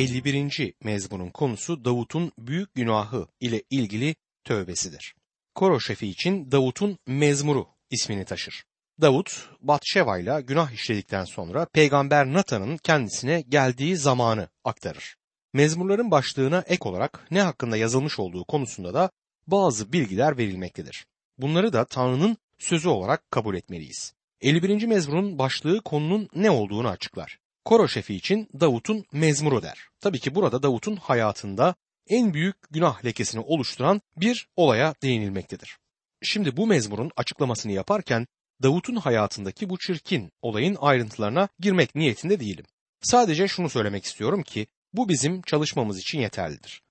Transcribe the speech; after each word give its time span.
51. 0.00 0.74
mezmunun 0.84 1.30
konusu 1.30 1.84
Davut'un 1.84 2.32
büyük 2.38 2.74
günahı 2.74 3.26
ile 3.40 3.62
ilgili 3.70 4.14
tövbesidir. 4.44 5.14
Koro 5.54 5.80
şefi 5.80 6.08
için 6.08 6.50
Davut'un 6.50 6.98
mezmuru 7.06 7.66
ismini 7.90 8.24
taşır. 8.24 8.64
Davut, 9.00 9.48
Batşeva 9.60 10.18
ile 10.18 10.40
günah 10.40 10.70
işledikten 10.70 11.24
sonra 11.24 11.66
peygamber 11.66 12.26
Natan'ın 12.26 12.76
kendisine 12.76 13.40
geldiği 13.40 13.96
zamanı 13.96 14.48
aktarır. 14.64 15.16
Mezmurların 15.52 16.10
başlığına 16.10 16.64
ek 16.66 16.88
olarak 16.88 17.26
ne 17.30 17.42
hakkında 17.42 17.76
yazılmış 17.76 18.18
olduğu 18.18 18.44
konusunda 18.44 18.94
da 18.94 19.10
bazı 19.46 19.92
bilgiler 19.92 20.38
verilmektedir. 20.38 21.06
Bunları 21.38 21.72
da 21.72 21.84
Tanrı'nın 21.84 22.36
sözü 22.58 22.88
olarak 22.88 23.30
kabul 23.30 23.54
etmeliyiz. 23.54 24.14
51. 24.40 24.86
mezmurun 24.86 25.38
başlığı 25.38 25.82
konunun 25.82 26.28
ne 26.34 26.50
olduğunu 26.50 26.88
açıklar. 26.88 27.38
Koro 27.64 27.88
şefi 27.88 28.14
için 28.14 28.48
Davut'un 28.60 29.04
mezmuru 29.12 29.62
der. 29.62 29.78
Tabii 30.00 30.18
ki 30.18 30.34
burada 30.34 30.62
Davut'un 30.62 30.96
hayatında 30.96 31.74
en 32.08 32.34
büyük 32.34 32.56
günah 32.70 33.04
lekesini 33.04 33.40
oluşturan 33.40 34.00
bir 34.16 34.48
olaya 34.56 34.94
değinilmektedir. 35.02 35.78
Şimdi 36.22 36.56
bu 36.56 36.66
mezmurun 36.66 37.10
açıklamasını 37.16 37.72
yaparken 37.72 38.26
Davut'un 38.62 38.96
hayatındaki 38.96 39.70
bu 39.70 39.78
çirkin 39.78 40.32
olayın 40.42 40.76
ayrıntılarına 40.80 41.48
girmek 41.58 41.94
niyetinde 41.94 42.40
değilim. 42.40 42.64
Sadece 43.02 43.48
şunu 43.48 43.68
söylemek 43.68 44.04
istiyorum 44.04 44.42
ki 44.42 44.66
bu 44.92 45.08
bizim 45.08 45.42
çalışmamız 45.42 45.98
için 45.98 46.20
yeterlidir. 46.20 46.82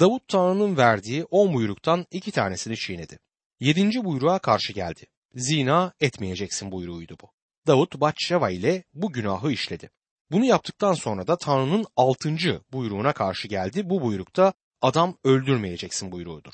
Davut 0.00 0.28
Tanrı'nın 0.28 0.76
verdiği 0.76 1.24
on 1.24 1.54
buyruktan 1.54 2.06
iki 2.10 2.32
tanesini 2.32 2.76
çiğnedi. 2.76 3.18
Yedinci 3.60 4.04
buyruğa 4.04 4.38
karşı 4.38 4.72
geldi. 4.72 5.06
Zina 5.34 5.92
etmeyeceksin 6.00 6.72
buyruğuydu 6.72 7.16
bu. 7.22 7.30
Davut 7.66 8.00
Batşeva 8.00 8.50
ile 8.50 8.84
bu 8.94 9.12
günahı 9.12 9.52
işledi. 9.52 9.90
Bunu 10.30 10.44
yaptıktan 10.44 10.92
sonra 10.92 11.26
da 11.26 11.36
Tanrı'nın 11.38 11.84
altıncı 11.96 12.60
buyruğuna 12.72 13.12
karşı 13.12 13.48
geldi. 13.48 13.90
Bu 13.90 14.02
buyrukta 14.02 14.52
adam 14.82 15.18
öldürmeyeceksin 15.24 16.12
buyruğudur. 16.12 16.52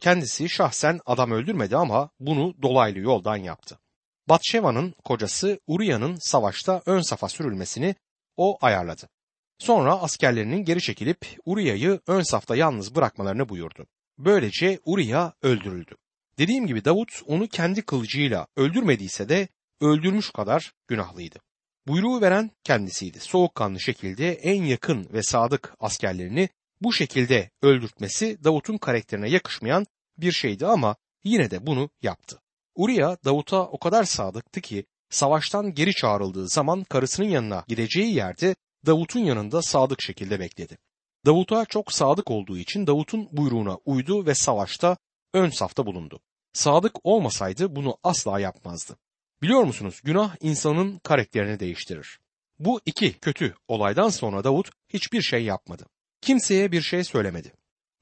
Kendisi 0.00 0.48
şahsen 0.48 1.00
adam 1.06 1.30
öldürmedi 1.30 1.76
ama 1.76 2.10
bunu 2.20 2.62
dolaylı 2.62 2.98
yoldan 2.98 3.36
yaptı. 3.36 3.78
Batşeva'nın 4.28 4.94
kocası 5.04 5.60
Uriya'nın 5.66 6.16
savaşta 6.16 6.82
ön 6.86 7.00
safa 7.00 7.28
sürülmesini 7.28 7.94
o 8.36 8.58
ayarladı. 8.60 9.08
Sonra 9.58 10.00
askerlerinin 10.00 10.64
geri 10.64 10.80
çekilip 10.80 11.36
Uriya'yı 11.44 12.00
ön 12.06 12.22
safta 12.22 12.56
yalnız 12.56 12.94
bırakmalarını 12.94 13.48
buyurdu. 13.48 13.86
Böylece 14.18 14.80
Uriya 14.84 15.32
öldürüldü. 15.42 15.96
Dediğim 16.38 16.66
gibi 16.66 16.84
Davut 16.84 17.22
onu 17.26 17.48
kendi 17.48 17.82
kılıcıyla 17.82 18.46
öldürmediyse 18.56 19.28
de 19.28 19.48
öldürmüş 19.80 20.30
kadar 20.30 20.72
günahlıydı. 20.88 21.38
Buyruğu 21.86 22.20
veren 22.20 22.50
kendisiydi. 22.64 23.20
Soğukkanlı 23.20 23.80
şekilde 23.80 24.32
en 24.32 24.62
yakın 24.62 25.08
ve 25.12 25.22
sadık 25.22 25.74
askerlerini 25.80 26.48
bu 26.80 26.92
şekilde 26.92 27.50
öldürtmesi 27.62 28.44
Davut'un 28.44 28.78
karakterine 28.78 29.30
yakışmayan 29.30 29.86
bir 30.18 30.32
şeydi 30.32 30.66
ama 30.66 30.96
yine 31.24 31.50
de 31.50 31.66
bunu 31.66 31.90
yaptı. 32.02 32.40
Uriya 32.74 33.16
Davut'a 33.24 33.66
o 33.66 33.78
kadar 33.78 34.04
sadıktı 34.04 34.60
ki 34.60 34.84
savaştan 35.10 35.74
geri 35.74 35.92
çağrıldığı 35.94 36.48
zaman 36.48 36.84
karısının 36.84 37.28
yanına 37.28 37.64
gideceği 37.68 38.14
yerde 38.14 38.54
Davut'un 38.86 39.20
yanında 39.20 39.62
sadık 39.62 40.02
şekilde 40.02 40.40
bekledi. 40.40 40.78
Davut'a 41.26 41.64
çok 41.64 41.92
sadık 41.92 42.30
olduğu 42.30 42.58
için 42.58 42.86
Davut'un 42.86 43.28
buyruğuna 43.32 43.74
uydu 43.84 44.26
ve 44.26 44.34
savaşta 44.34 44.96
ön 45.34 45.50
safta 45.50 45.86
bulundu. 45.86 46.20
Sadık 46.52 47.06
olmasaydı 47.06 47.76
bunu 47.76 47.98
asla 48.02 48.40
yapmazdı. 48.40 48.96
Biliyor 49.42 49.62
musunuz 49.62 50.00
günah 50.04 50.36
insanın 50.40 50.98
karakterini 50.98 51.60
değiştirir. 51.60 52.20
Bu 52.58 52.80
iki 52.86 53.12
kötü 53.12 53.54
olaydan 53.68 54.08
sonra 54.08 54.44
Davut 54.44 54.70
hiçbir 54.88 55.22
şey 55.22 55.44
yapmadı. 55.44 55.86
Kimseye 56.20 56.72
bir 56.72 56.82
şey 56.82 57.04
söylemedi. 57.04 57.52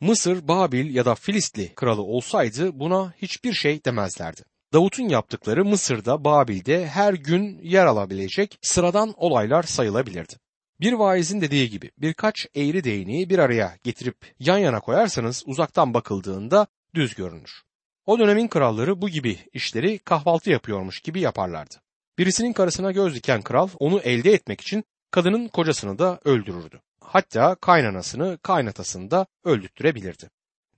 Mısır, 0.00 0.48
Babil 0.48 0.94
ya 0.94 1.05
da 1.05 1.14
Filistli 1.14 1.75
kralı 1.75 2.03
olsaydı 2.03 2.81
buna 2.81 3.12
hiçbir 3.22 3.53
şey 3.53 3.84
demezlerdi. 3.84 4.42
Davut'un 4.72 5.09
yaptıkları 5.09 5.65
Mısır'da, 5.65 6.25
Babil'de 6.25 6.87
her 6.87 7.15
gün 7.15 7.60
yer 7.62 7.87
alabilecek 7.87 8.59
sıradan 8.62 9.15
olaylar 9.16 9.62
sayılabilirdi. 9.62 10.34
Bir 10.81 10.93
vaizin 10.93 11.41
dediği 11.41 11.71
gibi 11.71 11.91
birkaç 11.98 12.47
eğri 12.54 12.84
değneği 12.84 13.31
bir 13.31 13.38
araya 13.38 13.77
getirip 13.82 14.16
yan 14.38 14.59
yana 14.59 14.81
koyarsanız 14.81 15.43
uzaktan 15.47 15.94
bakıldığında 15.94 16.66
düz 16.94 17.15
görünür. 17.15 17.67
O 18.08 18.19
dönemin 18.19 18.48
kralları 18.48 19.02
bu 19.02 19.08
gibi 19.08 19.38
işleri 19.52 19.98
kahvaltı 19.98 20.50
yapıyormuş 20.50 21.00
gibi 21.00 21.20
yaparlardı. 21.20 21.74
Birisinin 22.19 22.52
karısına 22.52 22.92
göz 22.92 23.14
diken 23.14 23.42
kral 23.42 23.69
onu 23.78 24.00
elde 24.00 24.32
etmek 24.32 24.60
için 24.60 24.84
kadının 25.10 25.48
kocasını 25.48 25.98
da 25.98 26.20
öldürürdü. 26.24 26.80
Hatta 27.00 27.54
kaynanasını 27.54 28.38
kaynatasını 28.42 29.10
da 29.10 29.26
öldürttürebilirdi. 29.44 30.30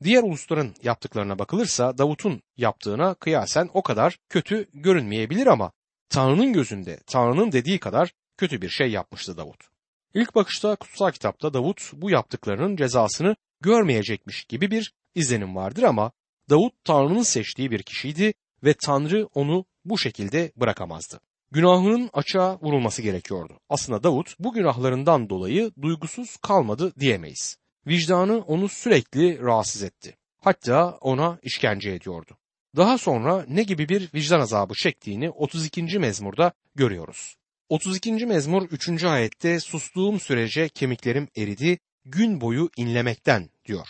Diğer 0.05 0.23
ulusların 0.23 0.75
yaptıklarına 0.83 1.39
bakılırsa 1.39 1.99
Davut'un 1.99 2.43
yaptığına 2.57 3.15
kıyasen 3.15 3.71
o 3.75 3.83
kadar 3.83 4.19
kötü 4.29 4.69
görünmeyebilir 4.75 5.47
ama 5.47 5.73
Tanrı'nın 6.09 6.53
gözünde 6.53 7.01
Tanrı'nın 7.07 7.53
dediği 7.53 7.79
kadar 7.79 8.13
kötü 8.37 8.63
bir 8.63 8.69
şey 8.69 8.91
yapmıştı 8.91 9.37
Davut. 9.37 9.69
İlk 10.15 10.35
bakışta 10.35 10.77
kutsal 10.77 11.11
kitapta 11.11 11.55
Davut 11.55 11.91
bu 11.95 12.11
yaptıklarının 12.11 12.77
cezasını 12.77 13.37
görmeyecekmiş 13.61 14.45
gibi 14.45 14.71
bir 14.71 14.93
izlenim 15.15 15.57
vardır 15.57 15.83
ama 15.83 16.13
Davut 16.51 16.73
Tanrı'nın 16.85 17.23
seçtiği 17.23 17.71
bir 17.71 17.83
kişiydi 17.83 18.35
ve 18.65 18.75
Tanrı 18.75 19.29
onu 19.35 19.65
bu 19.85 19.99
şekilde 19.99 20.53
bırakamazdı. 20.57 21.21
Günahının 21.51 22.11
açığa 22.13 22.59
vurulması 22.61 23.03
gerekiyordu. 23.03 23.61
Aslında 23.69 24.03
Davut 24.03 24.35
bu 24.39 24.53
günahlarından 24.53 25.31
dolayı 25.31 25.73
duygusuz 25.83 26.37
kalmadı 26.37 26.93
diyemeyiz. 27.01 27.57
Vicdanı 27.87 28.39
onu 28.39 28.69
sürekli 28.69 29.41
rahatsız 29.43 29.83
etti. 29.83 30.17
Hatta 30.39 30.99
ona 31.01 31.39
işkence 31.43 31.91
ediyordu. 31.91 32.37
Daha 32.77 32.99
sonra 32.99 33.45
ne 33.49 33.63
gibi 33.63 33.89
bir 33.89 34.11
vicdan 34.15 34.41
azabı 34.41 34.75
çektiğini 34.75 35.31
32. 35.31 35.99
mezmurda 35.99 36.53
görüyoruz. 36.75 37.37
32. 37.69 38.27
mezmur 38.27 38.63
3. 38.63 39.05
ayette 39.05 39.61
sustuğum 39.61 40.21
sürece 40.21 40.69
kemiklerim 40.69 41.29
eridi, 41.37 41.79
gün 42.05 42.41
boyu 42.41 42.71
inlemekten 42.77 43.51
diyor. 43.65 43.89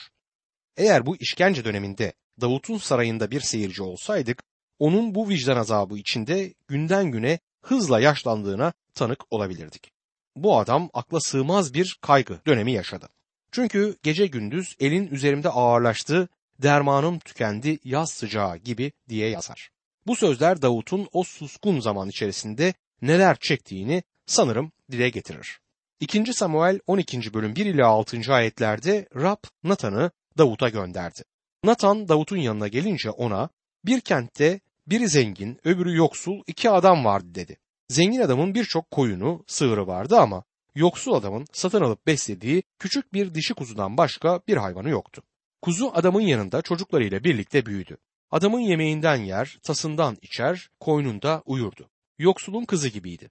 Eğer 0.76 1.06
bu 1.06 1.16
işkence 1.16 1.64
döneminde 1.64 2.12
Davut'un 2.40 2.78
sarayında 2.78 3.30
bir 3.30 3.40
seyirci 3.40 3.82
olsaydık, 3.82 4.42
onun 4.78 5.14
bu 5.14 5.28
vicdan 5.28 5.56
azabı 5.56 5.98
içinde 5.98 6.54
günden 6.68 7.10
güne 7.10 7.38
hızla 7.62 8.00
yaşlandığına 8.00 8.72
tanık 8.94 9.32
olabilirdik. 9.32 9.92
Bu 10.36 10.58
adam 10.58 10.90
akla 10.94 11.20
sığmaz 11.20 11.74
bir 11.74 11.98
kaygı 12.02 12.40
dönemi 12.46 12.72
yaşadı. 12.72 13.08
Çünkü 13.52 13.96
gece 14.02 14.26
gündüz 14.26 14.76
elin 14.80 15.06
üzerimde 15.06 15.48
ağırlaştı, 15.48 16.28
dermanım 16.58 17.18
tükendi 17.18 17.78
yaz 17.84 18.10
sıcağı 18.10 18.56
gibi 18.56 18.92
diye 19.08 19.28
yazar. 19.28 19.70
Bu 20.06 20.16
sözler 20.16 20.62
Davut'un 20.62 21.08
o 21.12 21.24
suskun 21.24 21.80
zaman 21.80 22.08
içerisinde 22.08 22.74
neler 23.02 23.36
çektiğini 23.40 24.02
sanırım 24.26 24.72
dile 24.90 25.08
getirir. 25.08 25.60
2. 26.00 26.34
Samuel 26.34 26.80
12. 26.86 27.34
bölüm 27.34 27.56
1 27.56 27.66
ile 27.66 27.84
6. 27.84 28.32
ayetlerde 28.32 29.08
Rab 29.14 29.44
Natan'ı 29.64 30.10
Davut'a 30.38 30.68
gönderdi. 30.68 31.22
Natan 31.64 32.08
Davut'un 32.08 32.36
yanına 32.36 32.68
gelince 32.68 33.10
ona 33.10 33.48
bir 33.84 34.00
kentte 34.00 34.60
biri 34.86 35.08
zengin 35.08 35.58
öbürü 35.64 35.96
yoksul 35.96 36.42
iki 36.46 36.70
adam 36.70 37.04
vardı 37.04 37.34
dedi. 37.34 37.56
Zengin 37.88 38.20
adamın 38.20 38.54
birçok 38.54 38.90
koyunu 38.90 39.44
sığırı 39.46 39.86
vardı 39.86 40.16
ama 40.18 40.44
yoksul 40.74 41.14
adamın 41.14 41.46
satın 41.52 41.80
alıp 41.80 42.06
beslediği 42.06 42.62
küçük 42.78 43.12
bir 43.12 43.34
dişi 43.34 43.54
kuzudan 43.54 43.96
başka 43.96 44.40
bir 44.48 44.56
hayvanı 44.56 44.88
yoktu. 44.88 45.22
Kuzu 45.62 45.90
adamın 45.94 46.20
yanında 46.20 46.62
çocuklarıyla 46.62 47.24
birlikte 47.24 47.66
büyüdü. 47.66 47.96
Adamın 48.30 48.60
yemeğinden 48.60 49.16
yer, 49.16 49.58
tasından 49.62 50.16
içer, 50.22 50.70
koynunda 50.80 51.42
uyurdu. 51.46 51.90
Yoksulun 52.18 52.64
kızı 52.64 52.88
gibiydi. 52.88 53.30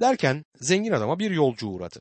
Derken 0.00 0.44
zengin 0.60 0.92
adama 0.92 1.18
bir 1.18 1.30
yolcu 1.30 1.66
uğradı. 1.66 2.00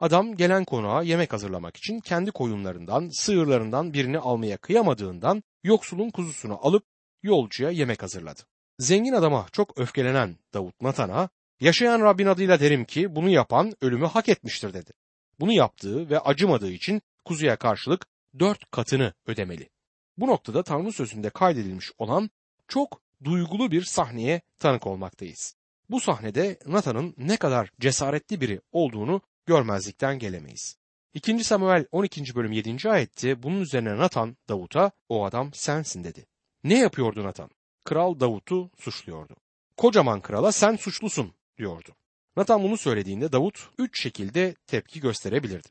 Adam 0.00 0.36
gelen 0.36 0.64
konağa 0.64 1.02
yemek 1.02 1.32
hazırlamak 1.32 1.76
için 1.76 2.00
kendi 2.00 2.30
koyunlarından, 2.30 3.08
sığırlarından 3.08 3.92
birini 3.92 4.18
almaya 4.18 4.56
kıyamadığından 4.56 5.42
yoksulun 5.64 6.10
kuzusunu 6.10 6.66
alıp 6.66 6.84
yolcuya 7.22 7.70
yemek 7.70 8.02
hazırladı. 8.02 8.40
Zengin 8.78 9.12
adama 9.12 9.46
çok 9.52 9.78
öfkelenen 9.78 10.36
Davut 10.54 10.80
Natan'a 10.80 11.28
yaşayan 11.60 12.00
Rabbin 12.00 12.26
adıyla 12.26 12.60
derim 12.60 12.84
ki 12.84 13.16
bunu 13.16 13.28
yapan 13.28 13.72
ölümü 13.80 14.06
hak 14.06 14.28
etmiştir 14.28 14.74
dedi. 14.74 14.92
Bunu 15.40 15.52
yaptığı 15.52 16.10
ve 16.10 16.20
acımadığı 16.20 16.70
için 16.70 17.02
kuzuya 17.24 17.56
karşılık 17.56 18.06
dört 18.38 18.70
katını 18.70 19.12
ödemeli. 19.26 19.68
Bu 20.16 20.26
noktada 20.26 20.62
Tanrı 20.62 20.92
sözünde 20.92 21.30
kaydedilmiş 21.30 21.92
olan 21.98 22.30
çok 22.68 23.00
duygulu 23.24 23.70
bir 23.70 23.84
sahneye 23.84 24.40
tanık 24.58 24.86
olmaktayız. 24.86 25.54
Bu 25.90 26.00
sahnede 26.00 26.58
Nathan'ın 26.66 27.14
ne 27.18 27.36
kadar 27.36 27.70
cesaretli 27.80 28.40
biri 28.40 28.60
olduğunu 28.72 29.20
görmezlikten 29.46 30.18
gelemeyiz. 30.18 30.76
2. 31.14 31.44
Samuel 31.44 31.86
12. 31.92 32.34
bölüm 32.34 32.52
7. 32.52 32.90
ayette 32.90 33.42
bunun 33.42 33.60
üzerine 33.60 33.98
Nathan 33.98 34.36
Davut'a 34.48 34.90
o 35.08 35.24
adam 35.24 35.54
sensin 35.54 36.04
dedi. 36.04 36.26
Ne 36.64 36.78
yapıyordu 36.78 37.24
Nathan? 37.24 37.50
Kral 37.84 38.20
Davut'u 38.20 38.70
suçluyordu. 38.78 39.36
Kocaman 39.76 40.20
krala 40.20 40.52
sen 40.52 40.76
suçlusun 40.76 41.34
diyordu. 41.58 41.94
Nathan 42.36 42.62
bunu 42.62 42.76
söylediğinde 42.76 43.32
Davut 43.32 43.68
üç 43.78 44.02
şekilde 44.02 44.54
tepki 44.66 45.00
gösterebilirdi. 45.00 45.68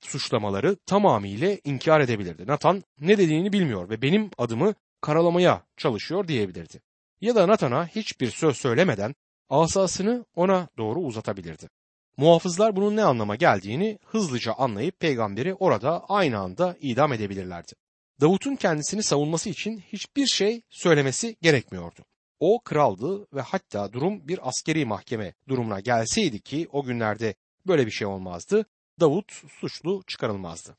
suçlamaları 0.00 0.76
tamamıyla 0.76 1.56
inkar 1.64 2.00
edebilirdi. 2.00 2.46
Nathan 2.46 2.82
ne 3.00 3.18
dediğini 3.18 3.52
bilmiyor 3.52 3.90
ve 3.90 4.02
benim 4.02 4.30
adımı 4.38 4.74
karalamaya 5.00 5.66
çalışıyor 5.76 6.28
diyebilirdi. 6.28 6.80
Ya 7.20 7.34
da 7.34 7.48
Nathan'a 7.48 7.86
hiçbir 7.86 8.30
söz 8.30 8.56
söylemeden 8.56 9.14
asasını 9.48 10.24
ona 10.34 10.68
doğru 10.78 11.00
uzatabilirdi. 11.00 11.68
Muhafızlar 12.16 12.76
bunun 12.76 12.96
ne 12.96 13.04
anlama 13.04 13.36
geldiğini 13.36 13.98
hızlıca 14.06 14.52
anlayıp 14.52 15.00
peygamberi 15.00 15.54
orada 15.54 16.04
aynı 16.08 16.38
anda 16.38 16.76
idam 16.80 17.12
edebilirlerdi. 17.12 17.72
Davut'un 18.20 18.56
kendisini 18.56 19.02
savunması 19.02 19.50
için 19.50 19.80
hiçbir 19.92 20.26
şey 20.26 20.62
söylemesi 20.70 21.36
gerekmiyordu. 21.42 22.04
O 22.40 22.60
kraldı 22.60 23.26
ve 23.32 23.40
hatta 23.40 23.92
durum 23.92 24.28
bir 24.28 24.48
askeri 24.48 24.84
mahkeme 24.84 25.34
durumuna 25.48 25.80
gelseydi 25.80 26.40
ki 26.40 26.68
o 26.72 26.84
günlerde 26.84 27.34
böyle 27.66 27.86
bir 27.86 27.90
şey 27.90 28.06
olmazdı, 28.06 28.66
Davut 29.00 29.32
suçlu 29.60 30.02
çıkarılmazdı. 30.06 30.76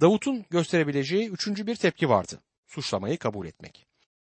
Davut'un 0.00 0.44
gösterebileceği 0.50 1.28
üçüncü 1.28 1.66
bir 1.66 1.76
tepki 1.76 2.08
vardı. 2.08 2.40
Suçlamayı 2.66 3.18
kabul 3.18 3.46
etmek. 3.46 3.86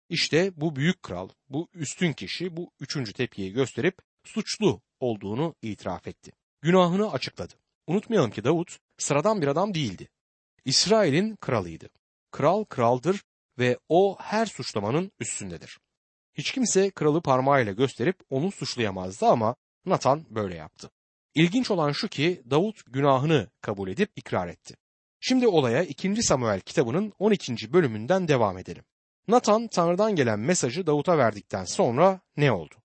İşte 0.09 0.51
bu 0.55 0.75
büyük 0.75 1.03
kral, 1.03 1.29
bu 1.49 1.67
üstün 1.73 2.13
kişi 2.13 2.57
bu 2.57 2.71
üçüncü 2.79 3.13
tepkiyi 3.13 3.53
gösterip 3.53 3.97
suçlu 4.23 4.81
olduğunu 4.99 5.55
itiraf 5.61 6.07
etti. 6.07 6.31
Günahını 6.61 7.11
açıkladı. 7.11 7.53
Unutmayalım 7.87 8.31
ki 8.31 8.43
Davut 8.43 8.77
sıradan 8.97 9.41
bir 9.41 9.47
adam 9.47 9.73
değildi. 9.73 10.09
İsrail'in 10.65 11.35
kralıydı. 11.35 11.89
Kral 12.31 12.63
kraldır 12.63 13.23
ve 13.57 13.77
o 13.89 14.17
her 14.19 14.45
suçlamanın 14.45 15.11
üstündedir. 15.19 15.79
Hiç 16.33 16.51
kimse 16.51 16.91
kralı 16.91 17.21
parmağıyla 17.21 17.73
gösterip 17.73 18.15
onu 18.29 18.51
suçlayamazdı 18.51 19.25
ama 19.25 19.55
Nathan 19.85 20.25
böyle 20.29 20.55
yaptı. 20.55 20.89
İlginç 21.35 21.71
olan 21.71 21.91
şu 21.91 22.07
ki 22.07 22.41
Davut 22.49 22.93
günahını 22.93 23.49
kabul 23.61 23.89
edip 23.89 24.11
ikrar 24.15 24.47
etti. 24.47 24.75
Şimdi 25.19 25.47
olaya 25.47 25.83
2. 25.83 26.23
Samuel 26.23 26.59
kitabının 26.59 27.13
12. 27.19 27.73
bölümünden 27.73 28.27
devam 28.27 28.57
edelim. 28.57 28.83
Nathan 29.27 29.67
Tanrı'dan 29.67 30.15
gelen 30.15 30.39
mesajı 30.39 30.87
Davut'a 30.87 31.17
verdikten 31.17 31.65
sonra 31.65 32.19
ne 32.37 32.51
oldu? 32.51 32.75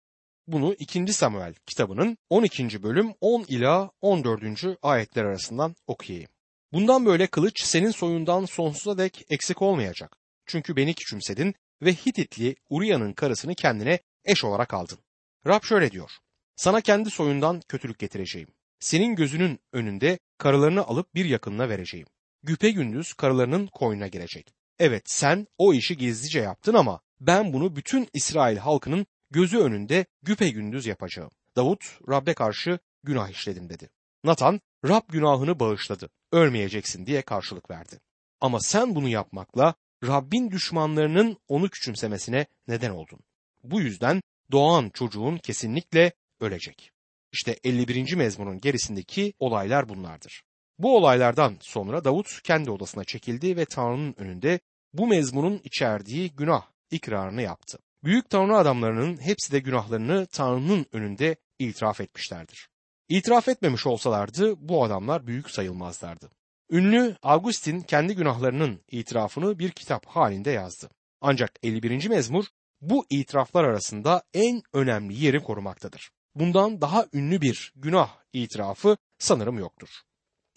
Bunu 0.48 0.74
2. 0.78 1.12
Samuel 1.12 1.54
kitabının 1.66 2.18
12. 2.30 2.82
bölüm 2.82 3.14
10 3.20 3.44
ila 3.48 3.90
14. 4.00 4.42
ayetler 4.82 5.24
arasından 5.24 5.76
okuyayım. 5.86 6.28
Bundan 6.72 7.06
böyle 7.06 7.26
kılıç 7.26 7.62
senin 7.62 7.90
soyundan 7.90 8.44
sonsuza 8.44 8.98
dek 8.98 9.26
eksik 9.28 9.62
olmayacak. 9.62 10.16
Çünkü 10.46 10.76
beni 10.76 10.94
küçümsedin 10.94 11.54
ve 11.82 11.92
Hititli 11.92 12.56
Uriya'nın 12.70 13.12
karısını 13.12 13.54
kendine 13.54 13.98
eş 14.24 14.44
olarak 14.44 14.74
aldın. 14.74 14.98
Rab 15.46 15.62
şöyle 15.62 15.90
diyor. 15.90 16.10
Sana 16.56 16.80
kendi 16.80 17.10
soyundan 17.10 17.62
kötülük 17.68 17.98
getireceğim. 17.98 18.48
Senin 18.80 19.14
gözünün 19.14 19.58
önünde 19.72 20.18
karılarını 20.38 20.84
alıp 20.84 21.14
bir 21.14 21.24
yakınına 21.24 21.68
vereceğim. 21.68 22.06
Güpe 22.42 22.70
gündüz 22.70 23.12
karılarının 23.12 23.66
koynuna 23.66 24.06
girecek. 24.06 24.54
Evet 24.78 25.02
sen 25.10 25.46
o 25.58 25.74
işi 25.74 25.96
gizlice 25.96 26.40
yaptın 26.40 26.74
ama 26.74 27.00
ben 27.20 27.52
bunu 27.52 27.76
bütün 27.76 28.08
İsrail 28.14 28.56
halkının 28.56 29.06
gözü 29.30 29.58
önünde 29.58 30.06
güpe 30.22 30.48
gündüz 30.48 30.86
yapacağım. 30.86 31.30
Davut 31.56 31.98
Rab'be 32.08 32.34
karşı 32.34 32.78
günah 33.04 33.28
işledim 33.28 33.68
dedi. 33.68 33.90
Nathan 34.24 34.60
Rab 34.88 35.02
günahını 35.08 35.60
bağışladı. 35.60 36.10
Ölmeyeceksin 36.32 37.06
diye 37.06 37.22
karşılık 37.22 37.70
verdi. 37.70 38.00
Ama 38.40 38.60
sen 38.60 38.94
bunu 38.94 39.08
yapmakla 39.08 39.74
Rabbin 40.04 40.50
düşmanlarının 40.50 41.38
onu 41.48 41.68
küçümsemesine 41.68 42.46
neden 42.68 42.90
oldun. 42.90 43.20
Bu 43.64 43.80
yüzden 43.80 44.22
doğan 44.52 44.90
çocuğun 44.94 45.38
kesinlikle 45.38 46.12
ölecek. 46.40 46.90
İşte 47.32 47.58
51. 47.64 48.14
mezmunun 48.14 48.60
gerisindeki 48.60 49.32
olaylar 49.38 49.88
bunlardır. 49.88 50.42
Bu 50.78 50.96
olaylardan 50.96 51.56
sonra 51.60 52.04
Davut 52.04 52.42
kendi 52.42 52.70
odasına 52.70 53.04
çekildi 53.04 53.56
ve 53.56 53.64
Tanrı'nın 53.64 54.14
önünde 54.18 54.60
bu 54.92 55.06
mezmunun 55.06 55.60
içerdiği 55.64 56.30
günah 56.30 56.62
ikrarını 56.90 57.42
yaptı. 57.42 57.78
Büyük 58.06 58.30
Tanrı 58.30 58.56
adamlarının 58.56 59.16
hepsi 59.16 59.52
de 59.52 59.58
günahlarını 59.58 60.26
Tanrı'nın 60.26 60.86
önünde 60.92 61.36
itiraf 61.58 62.00
etmişlerdir. 62.00 62.68
İtiraf 63.08 63.48
etmemiş 63.48 63.86
olsalardı 63.86 64.54
bu 64.68 64.84
adamlar 64.84 65.26
büyük 65.26 65.50
sayılmazlardı. 65.50 66.30
Ünlü 66.70 67.16
Augustin 67.22 67.80
kendi 67.80 68.14
günahlarının 68.14 68.80
itirafını 68.90 69.58
bir 69.58 69.70
kitap 69.70 70.06
halinde 70.06 70.50
yazdı. 70.50 70.90
Ancak 71.20 71.50
51. 71.62 72.08
mezmur 72.08 72.44
bu 72.80 73.06
itiraflar 73.10 73.64
arasında 73.64 74.22
en 74.34 74.62
önemli 74.72 75.24
yeri 75.24 75.42
korumaktadır. 75.42 76.10
Bundan 76.34 76.80
daha 76.80 77.06
ünlü 77.12 77.40
bir 77.40 77.72
günah 77.76 78.10
itirafı 78.32 78.96
sanırım 79.18 79.58
yoktur. 79.58 79.88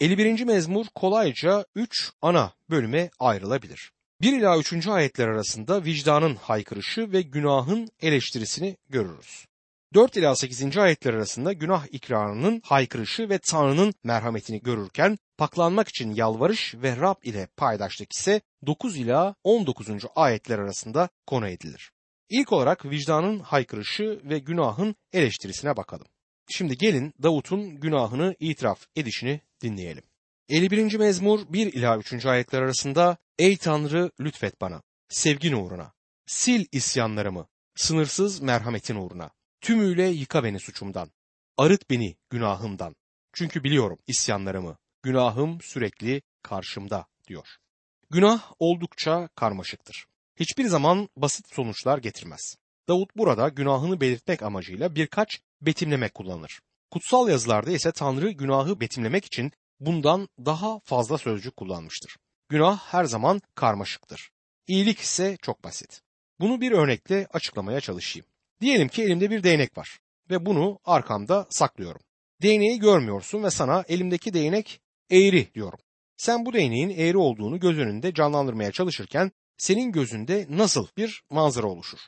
51. 0.00 0.44
mezmur 0.44 0.86
kolayca 0.94 1.64
3 1.74 2.12
ana 2.22 2.52
bölüme 2.70 3.10
ayrılabilir. 3.18 3.92
1 4.20 4.32
ila 4.32 4.58
3. 4.58 4.86
ayetler 4.86 5.28
arasında 5.28 5.84
vicdanın 5.84 6.34
haykırışı 6.34 7.12
ve 7.12 7.22
günahın 7.22 7.88
eleştirisini 8.00 8.76
görürüz. 8.88 9.46
4 9.94 10.16
ila 10.16 10.36
8. 10.36 10.76
ayetler 10.76 11.14
arasında 11.14 11.52
günah 11.52 11.86
ikrarının 11.92 12.62
haykırışı 12.64 13.28
ve 13.28 13.38
Tanrı'nın 13.38 13.94
merhametini 14.04 14.62
görürken 14.62 15.18
paklanmak 15.38 15.88
için 15.88 16.14
yalvarış 16.14 16.74
ve 16.74 16.96
Rab 16.96 17.22
ile 17.22 17.48
paydaşlık 17.56 18.12
ise 18.12 18.40
9 18.66 18.96
ila 18.96 19.34
19. 19.44 19.88
ayetler 20.14 20.58
arasında 20.58 21.08
konu 21.26 21.48
edilir. 21.48 21.90
İlk 22.28 22.52
olarak 22.52 22.84
vicdanın 22.84 23.38
haykırışı 23.38 24.20
ve 24.24 24.38
günahın 24.38 24.94
eleştirisine 25.12 25.76
bakalım. 25.76 26.06
Şimdi 26.48 26.78
gelin 26.78 27.14
Davut'un 27.22 27.80
günahını 27.80 28.36
itiraf 28.40 28.86
edişini 28.96 29.40
dinleyelim. 29.62 30.04
51. 30.48 30.94
mezmur 30.94 31.40
1 31.48 31.72
ila 31.72 31.98
3. 31.98 32.26
ayetler 32.26 32.62
arasında 32.62 33.16
Ey 33.40 33.56
Tanrı 33.56 34.10
lütfet 34.20 34.60
bana, 34.60 34.82
sevgin 35.08 35.52
uğruna, 35.52 35.92
sil 36.38 36.62
isyanlarımı, 36.72 37.48
sınırsız 37.76 38.40
merhametin 38.40 38.96
uğruna, 38.96 39.30
tümüyle 39.60 40.08
yıka 40.08 40.44
beni 40.44 40.60
suçumdan, 40.60 41.10
arıt 41.56 41.90
beni 41.90 42.16
günahımdan. 42.30 42.96
Çünkü 43.32 43.64
biliyorum 43.64 43.98
isyanlarımı, 44.06 44.76
günahım 45.02 45.58
sürekli 45.60 46.22
karşımda 46.42 47.06
diyor. 47.28 47.46
Günah 48.10 48.52
oldukça 48.58 49.28
karmaşıktır. 49.34 50.06
Hiçbir 50.36 50.64
zaman 50.66 51.08
basit 51.16 51.54
sonuçlar 51.54 51.98
getirmez. 51.98 52.56
Davut 52.88 53.16
burada 53.16 53.48
günahını 53.48 54.00
belirtmek 54.00 54.42
amacıyla 54.42 54.94
birkaç 54.94 55.40
betimleme 55.60 56.08
kullanır. 56.08 56.60
Kutsal 56.90 57.28
yazılarda 57.28 57.70
ise 57.70 57.92
Tanrı 57.92 58.30
günahı 58.30 58.80
betimlemek 58.80 59.24
için 59.24 59.52
bundan 59.80 60.28
daha 60.38 60.80
fazla 60.84 61.18
sözcük 61.18 61.56
kullanmıştır. 61.56 62.16
Günah 62.50 62.78
her 62.78 63.04
zaman 63.04 63.40
karmaşıktır. 63.54 64.30
İyilik 64.66 64.98
ise 64.98 65.36
çok 65.42 65.64
basit. 65.64 66.00
Bunu 66.40 66.60
bir 66.60 66.72
örnekle 66.72 67.26
açıklamaya 67.32 67.80
çalışayım. 67.80 68.26
Diyelim 68.60 68.88
ki 68.88 69.02
elimde 69.02 69.30
bir 69.30 69.42
değnek 69.42 69.78
var 69.78 69.98
ve 70.30 70.46
bunu 70.46 70.78
arkamda 70.84 71.46
saklıyorum. 71.50 72.00
Değneği 72.42 72.78
görmüyorsun 72.78 73.42
ve 73.42 73.50
sana 73.50 73.84
elimdeki 73.88 74.34
değnek 74.34 74.80
eğri 75.10 75.54
diyorum. 75.54 75.78
Sen 76.16 76.46
bu 76.46 76.52
değneğin 76.52 76.90
eğri 76.90 77.16
olduğunu 77.16 77.60
göz 77.60 77.78
önünde 77.78 78.14
canlandırmaya 78.14 78.72
çalışırken 78.72 79.32
senin 79.56 79.92
gözünde 79.92 80.46
nasıl 80.48 80.86
bir 80.96 81.22
manzara 81.30 81.66
oluşur? 81.66 81.98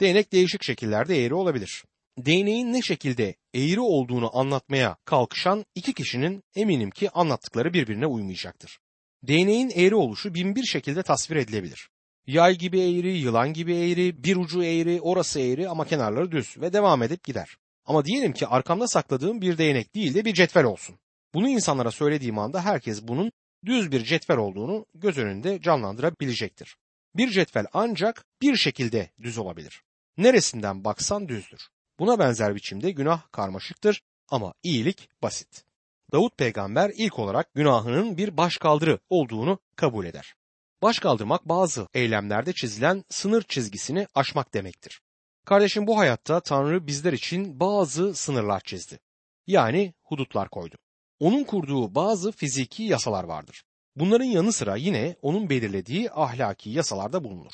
Değnek 0.00 0.32
değişik 0.32 0.62
şekillerde 0.62 1.24
eğri 1.24 1.34
olabilir. 1.34 1.84
Değneğin 2.18 2.72
ne 2.72 2.82
şekilde 2.82 3.34
eğri 3.54 3.80
olduğunu 3.80 4.38
anlatmaya 4.38 4.96
kalkışan 5.04 5.64
iki 5.74 5.94
kişinin 5.94 6.42
eminim 6.54 6.90
ki 6.90 7.10
anlattıkları 7.10 7.72
birbirine 7.72 8.06
uymayacaktır. 8.06 8.78
Değneğin 9.22 9.70
eğri 9.74 9.94
oluşu 9.94 10.34
bin 10.34 10.56
bir 10.56 10.64
şekilde 10.64 11.02
tasvir 11.02 11.36
edilebilir. 11.36 11.90
Yay 12.26 12.58
gibi 12.58 12.80
eğri, 12.80 13.18
yılan 13.18 13.52
gibi 13.52 13.74
eğri, 13.74 14.24
bir 14.24 14.36
ucu 14.36 14.64
eğri, 14.64 15.00
orası 15.00 15.40
eğri 15.40 15.68
ama 15.68 15.84
kenarları 15.84 16.32
düz 16.32 16.56
ve 16.60 16.72
devam 16.72 17.02
edip 17.02 17.24
gider. 17.24 17.56
Ama 17.84 18.04
diyelim 18.04 18.32
ki 18.32 18.46
arkamda 18.46 18.88
sakladığım 18.88 19.40
bir 19.40 19.58
değnek 19.58 19.94
değil 19.94 20.14
de 20.14 20.24
bir 20.24 20.34
cetvel 20.34 20.64
olsun. 20.64 20.96
Bunu 21.34 21.48
insanlara 21.48 21.90
söylediğim 21.90 22.38
anda 22.38 22.64
herkes 22.64 23.02
bunun 23.02 23.32
düz 23.66 23.92
bir 23.92 24.04
cetvel 24.04 24.36
olduğunu 24.36 24.86
göz 24.94 25.18
önünde 25.18 25.60
canlandırabilecektir. 25.60 26.76
Bir 27.14 27.30
cetvel 27.30 27.66
ancak 27.72 28.24
bir 28.42 28.56
şekilde 28.56 29.10
düz 29.22 29.38
olabilir. 29.38 29.82
Neresinden 30.16 30.84
baksan 30.84 31.28
düzdür. 31.28 31.68
Buna 31.98 32.18
benzer 32.18 32.54
biçimde 32.54 32.90
günah 32.90 33.32
karmaşıktır 33.32 34.02
ama 34.28 34.54
iyilik 34.62 35.08
basit. 35.22 35.64
Davut 36.12 36.38
peygamber 36.38 36.92
ilk 36.96 37.18
olarak 37.18 37.54
günahının 37.54 38.16
bir 38.16 38.36
başkaldırı 38.36 38.98
olduğunu 39.08 39.58
kabul 39.76 40.06
eder. 40.06 40.34
Baş 40.82 40.98
kaldırmak 40.98 41.48
bazı 41.48 41.88
eylemlerde 41.94 42.52
çizilen 42.52 43.04
sınır 43.08 43.42
çizgisini 43.42 44.06
aşmak 44.14 44.54
demektir. 44.54 45.00
Kardeşim 45.46 45.86
bu 45.86 45.98
hayatta 45.98 46.40
Tanrı 46.40 46.86
bizler 46.86 47.12
için 47.12 47.60
bazı 47.60 48.14
sınırlar 48.14 48.60
çizdi. 48.60 48.98
Yani 49.46 49.94
hudutlar 50.02 50.48
koydu. 50.48 50.76
Onun 51.20 51.44
kurduğu 51.44 51.94
bazı 51.94 52.32
fiziki 52.32 52.82
yasalar 52.82 53.24
vardır. 53.24 53.62
Bunların 53.96 54.24
yanı 54.24 54.52
sıra 54.52 54.76
yine 54.76 55.16
onun 55.22 55.50
belirlediği 55.50 56.10
ahlaki 56.10 56.70
yasalarda 56.70 57.24
bulunur. 57.24 57.52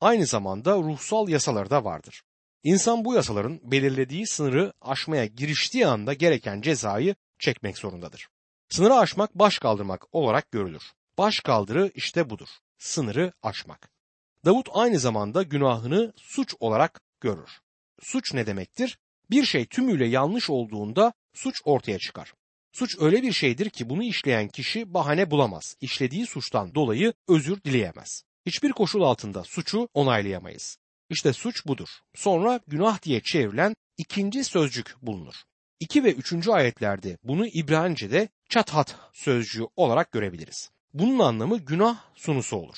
Aynı 0.00 0.26
zamanda 0.26 0.76
ruhsal 0.76 1.28
yasaları 1.28 1.70
da 1.70 1.84
vardır. 1.84 2.22
İnsan 2.62 3.04
bu 3.04 3.14
yasaların 3.14 3.60
belirlediği 3.62 4.26
sınırı 4.26 4.72
aşmaya 4.80 5.26
giriştiği 5.26 5.86
anda 5.86 6.14
gereken 6.14 6.60
cezayı 6.60 7.14
çekmek 7.40 7.78
zorundadır. 7.78 8.28
Sınırı 8.68 8.94
aşmak 8.94 9.34
baş 9.34 9.58
kaldırmak 9.58 10.14
olarak 10.14 10.52
görülür. 10.52 10.82
Baş 11.18 11.40
kaldırı 11.40 11.90
işte 11.94 12.30
budur. 12.30 12.48
Sınırı 12.78 13.32
aşmak. 13.42 13.90
Davut 14.44 14.68
aynı 14.72 14.98
zamanda 14.98 15.42
günahını 15.42 16.12
suç 16.16 16.54
olarak 16.60 17.00
görür. 17.20 17.50
Suç 18.02 18.34
ne 18.34 18.46
demektir? 18.46 18.98
Bir 19.30 19.44
şey 19.44 19.66
tümüyle 19.66 20.06
yanlış 20.06 20.50
olduğunda 20.50 21.12
suç 21.34 21.60
ortaya 21.64 21.98
çıkar. 21.98 22.34
Suç 22.72 22.96
öyle 23.00 23.22
bir 23.22 23.32
şeydir 23.32 23.70
ki 23.70 23.90
bunu 23.90 24.02
işleyen 24.02 24.48
kişi 24.48 24.94
bahane 24.94 25.30
bulamaz. 25.30 25.76
İşlediği 25.80 26.26
suçtan 26.26 26.74
dolayı 26.74 27.12
özür 27.28 27.62
dileyemez. 27.62 28.22
Hiçbir 28.46 28.72
koşul 28.72 29.02
altında 29.02 29.44
suçu 29.44 29.88
onaylayamayız. 29.94 30.78
İşte 31.10 31.32
suç 31.32 31.66
budur. 31.66 31.88
Sonra 32.14 32.60
günah 32.66 33.02
diye 33.02 33.20
çevrilen 33.22 33.74
ikinci 33.96 34.44
sözcük 34.44 34.94
bulunur. 35.02 35.34
2 35.80 36.04
ve 36.04 36.12
3. 36.12 36.48
ayetlerde 36.48 37.18
bunu 37.24 37.46
İbranice'de 37.46 38.28
çathat 38.48 38.96
sözcüğü 39.12 39.66
olarak 39.76 40.12
görebiliriz. 40.12 40.70
Bunun 40.94 41.18
anlamı 41.18 41.58
günah 41.58 41.98
sunusu 42.14 42.56
olur. 42.56 42.76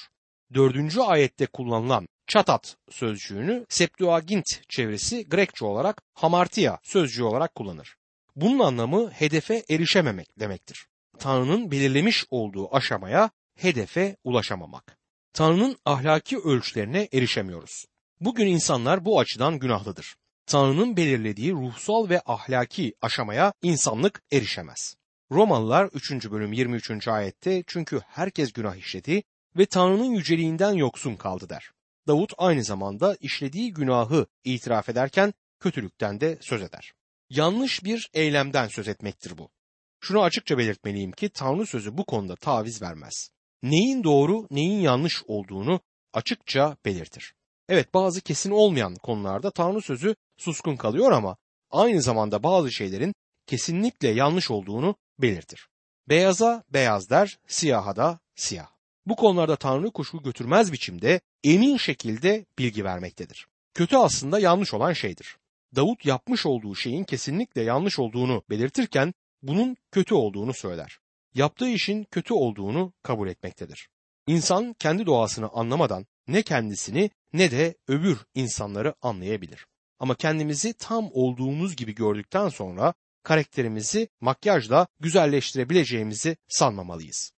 4. 0.55 0.99
ayette 0.99 1.47
kullanılan 1.47 2.09
çatat 2.27 2.77
sözcüğünü 2.91 3.67
Septuagint 3.69 4.47
çevresi 4.69 5.29
Grekçe 5.29 5.65
olarak 5.65 6.03
hamartia 6.15 6.79
sözcüğü 6.83 7.23
olarak 7.23 7.55
kullanır. 7.55 7.97
Bunun 8.37 8.59
anlamı 8.59 9.11
hedefe 9.11 9.65
erişememek 9.71 10.41
demektir. 10.41 10.87
Tanrı'nın 11.19 11.71
belirlemiş 11.71 12.25
olduğu 12.31 12.75
aşamaya 12.75 13.31
hedefe 13.57 14.17
ulaşamamak. 14.25 14.99
Tanrı'nın 15.33 15.77
ahlaki 15.85 16.39
ölçülerine 16.39 17.09
erişemiyoruz. 17.13 17.85
Bugün 18.21 18.47
insanlar 18.47 19.05
bu 19.05 19.21
açıdan 19.21 19.59
günahlıdır. 19.59 20.17
Tanrı'nın 20.51 20.97
belirlediği 20.97 21.53
ruhsal 21.53 22.09
ve 22.09 22.23
ahlaki 22.27 22.95
aşamaya 23.03 23.53
insanlık 23.63 24.23
erişemez. 24.33 24.97
Romalılar 25.31 25.85
3. 25.85 26.31
bölüm 26.31 26.53
23. 26.53 27.09
ayette 27.09 27.65
çünkü 27.67 28.01
herkes 28.07 28.53
günah 28.53 28.77
işledi 28.77 29.23
ve 29.57 29.67
Tanrı'nın 29.67 30.05
yüceliğinden 30.15 30.73
yoksun 30.73 31.17
kaldı 31.17 31.49
der. 31.49 31.71
Davut 32.07 32.33
aynı 32.39 32.65
zamanda 32.65 33.17
işlediği 33.21 33.73
günahı 33.73 34.27
itiraf 34.45 34.89
ederken 34.89 35.35
kötülükten 35.61 36.21
de 36.21 36.39
söz 36.41 36.63
eder. 36.63 36.93
Yanlış 37.29 37.85
bir 37.85 38.11
eylemden 38.15 38.69
söz 38.69 38.89
etmektir 38.89 39.39
bu. 39.39 39.51
Şunu 40.01 40.23
açıkça 40.23 40.59
belirtmeliyim 40.59 41.13
ki 41.13 41.29
Tanrı 41.29 41.67
sözü 41.67 41.99
bu 41.99 42.05
konuda 42.05 42.37
taviz 42.37 42.83
vermez. 42.83 43.31
Neyin 43.63 44.05
doğru, 44.05 44.47
neyin 44.51 44.81
yanlış 44.81 45.23
olduğunu 45.27 45.81
açıkça 46.13 46.77
belirtir. 46.85 47.35
Evet 47.71 47.95
bazı 47.95 48.21
kesin 48.21 48.51
olmayan 48.51 48.95
konularda 48.95 49.51
Tanrı 49.51 49.81
sözü 49.81 50.15
suskun 50.37 50.77
kalıyor 50.77 51.13
ama 51.13 51.37
aynı 51.71 52.03
zamanda 52.03 52.43
bazı 52.43 52.73
şeylerin 52.73 53.15
kesinlikle 53.47 54.09
yanlış 54.09 54.51
olduğunu 54.51 54.97
belirtir. 55.19 55.69
Beyaza 56.09 56.65
beyaz 56.71 57.11
der, 57.11 57.39
siyaha 57.47 57.97
da 57.97 58.19
siyah. 58.35 58.69
Bu 59.07 59.17
konularda 59.17 59.57
Tanrı 59.57 59.91
kuşku 59.91 60.23
götürmez 60.23 60.73
biçimde 60.73 61.21
emin 61.45 61.77
şekilde 61.77 62.47
bilgi 62.59 62.85
vermektedir. 62.85 63.47
Kötü 63.75 63.97
aslında 63.97 64.39
yanlış 64.39 64.75
olan 64.75 64.93
şeydir. 64.93 65.37
Davut 65.77 66.07
yapmış 66.07 66.47
olduğu 66.47 66.75
şeyin 66.75 67.05
kesinlikle 67.05 67.63
yanlış 67.63 67.99
olduğunu 67.99 68.43
belirtirken 68.51 69.15
bunun 69.43 69.77
kötü 69.93 70.15
olduğunu 70.15 70.55
söyler. 70.55 70.99
Yaptığı 71.35 71.69
işin 71.69 72.05
kötü 72.05 72.35
olduğunu 72.35 72.93
kabul 73.03 73.29
etmektedir. 73.29 73.89
İnsan 74.27 74.73
kendi 74.73 75.07
doğasını 75.07 75.49
anlamadan 75.49 76.07
ne 76.33 76.43
kendisini 76.43 77.11
ne 77.33 77.51
de 77.51 77.75
öbür 77.89 78.19
insanları 78.35 78.95
anlayabilir. 79.03 79.67
Ama 79.99 80.15
kendimizi 80.15 80.73
tam 80.73 81.11
olduğumuz 81.13 81.77
gibi 81.77 81.95
gördükten 81.95 82.49
sonra 82.49 82.95
karakterimizi 83.23 84.09
makyajla 84.21 84.87
güzelleştirebileceğimizi 85.01 86.37
sanmamalıyız. 86.49 87.33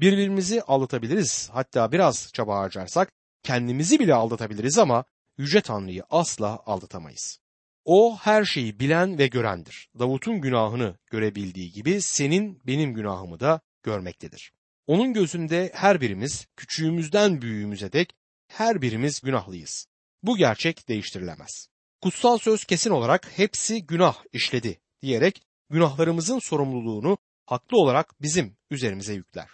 Birbirimizi 0.00 0.62
aldatabiliriz 0.62 1.48
hatta 1.52 1.92
biraz 1.92 2.32
çaba 2.32 2.58
harcarsak 2.58 3.12
kendimizi 3.42 4.00
bile 4.00 4.14
aldatabiliriz 4.14 4.78
ama 4.78 5.04
Yüce 5.38 5.60
Tanrı'yı 5.60 6.02
asla 6.10 6.62
aldatamayız. 6.66 7.38
O 7.84 8.16
her 8.16 8.44
şeyi 8.44 8.80
bilen 8.80 9.18
ve 9.18 9.26
görendir. 9.26 9.88
Davut'un 9.98 10.40
günahını 10.40 10.96
görebildiği 11.10 11.72
gibi 11.72 12.02
senin 12.02 12.60
benim 12.66 12.94
günahımı 12.94 13.40
da 13.40 13.60
görmektedir. 13.82 14.52
Onun 14.86 15.12
gözünde 15.12 15.70
her 15.74 16.00
birimiz 16.00 16.46
küçüğümüzden 16.56 17.42
büyüğümüze 17.42 17.92
dek 17.92 18.14
her 18.48 18.82
birimiz 18.82 19.20
günahlıyız. 19.20 19.86
Bu 20.22 20.36
gerçek 20.36 20.88
değiştirilemez. 20.88 21.68
Kutsal 22.02 22.38
söz 22.38 22.64
kesin 22.64 22.90
olarak 22.90 23.38
hepsi 23.38 23.86
günah 23.86 24.16
işledi 24.32 24.80
diyerek 25.02 25.42
günahlarımızın 25.70 26.38
sorumluluğunu 26.38 27.18
haklı 27.46 27.78
olarak 27.78 28.22
bizim 28.22 28.56
üzerimize 28.70 29.14
yükler. 29.14 29.48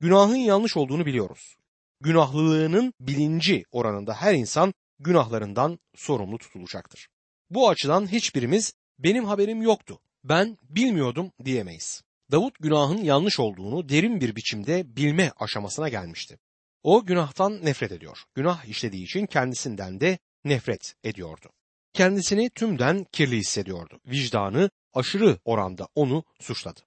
Günahın 0.00 0.36
yanlış 0.36 0.76
olduğunu 0.76 1.06
biliyoruz. 1.06 1.56
Günahlılığının 2.00 2.94
bilinci 3.00 3.64
oranında 3.72 4.14
her 4.14 4.34
insan 4.34 4.74
günahlarından 4.98 5.78
sorumlu 5.94 6.38
tutulacaktır. 6.38 7.08
Bu 7.50 7.68
açıdan 7.68 8.12
hiçbirimiz 8.12 8.74
benim 8.98 9.24
haberim 9.24 9.62
yoktu, 9.62 9.98
ben 10.24 10.58
bilmiyordum 10.62 11.32
diyemeyiz. 11.44 12.02
Davut 12.30 12.58
günahın 12.58 12.98
yanlış 12.98 13.40
olduğunu 13.40 13.88
derin 13.88 14.20
bir 14.20 14.36
biçimde 14.36 14.96
bilme 14.96 15.32
aşamasına 15.36 15.88
gelmişti. 15.88 16.38
O 16.86 17.06
günahtan 17.06 17.64
nefret 17.64 17.92
ediyor. 17.92 18.18
Günah 18.34 18.64
işlediği 18.64 19.04
için 19.04 19.26
kendisinden 19.26 20.00
de 20.00 20.18
nefret 20.44 20.94
ediyordu. 21.04 21.50
Kendisini 21.92 22.50
tümden 22.50 23.06
kirli 23.12 23.36
hissediyordu. 23.36 24.00
Vicdanı 24.06 24.70
aşırı 24.94 25.38
oranda 25.44 25.88
onu 25.94 26.24
suçladı. 26.40 26.80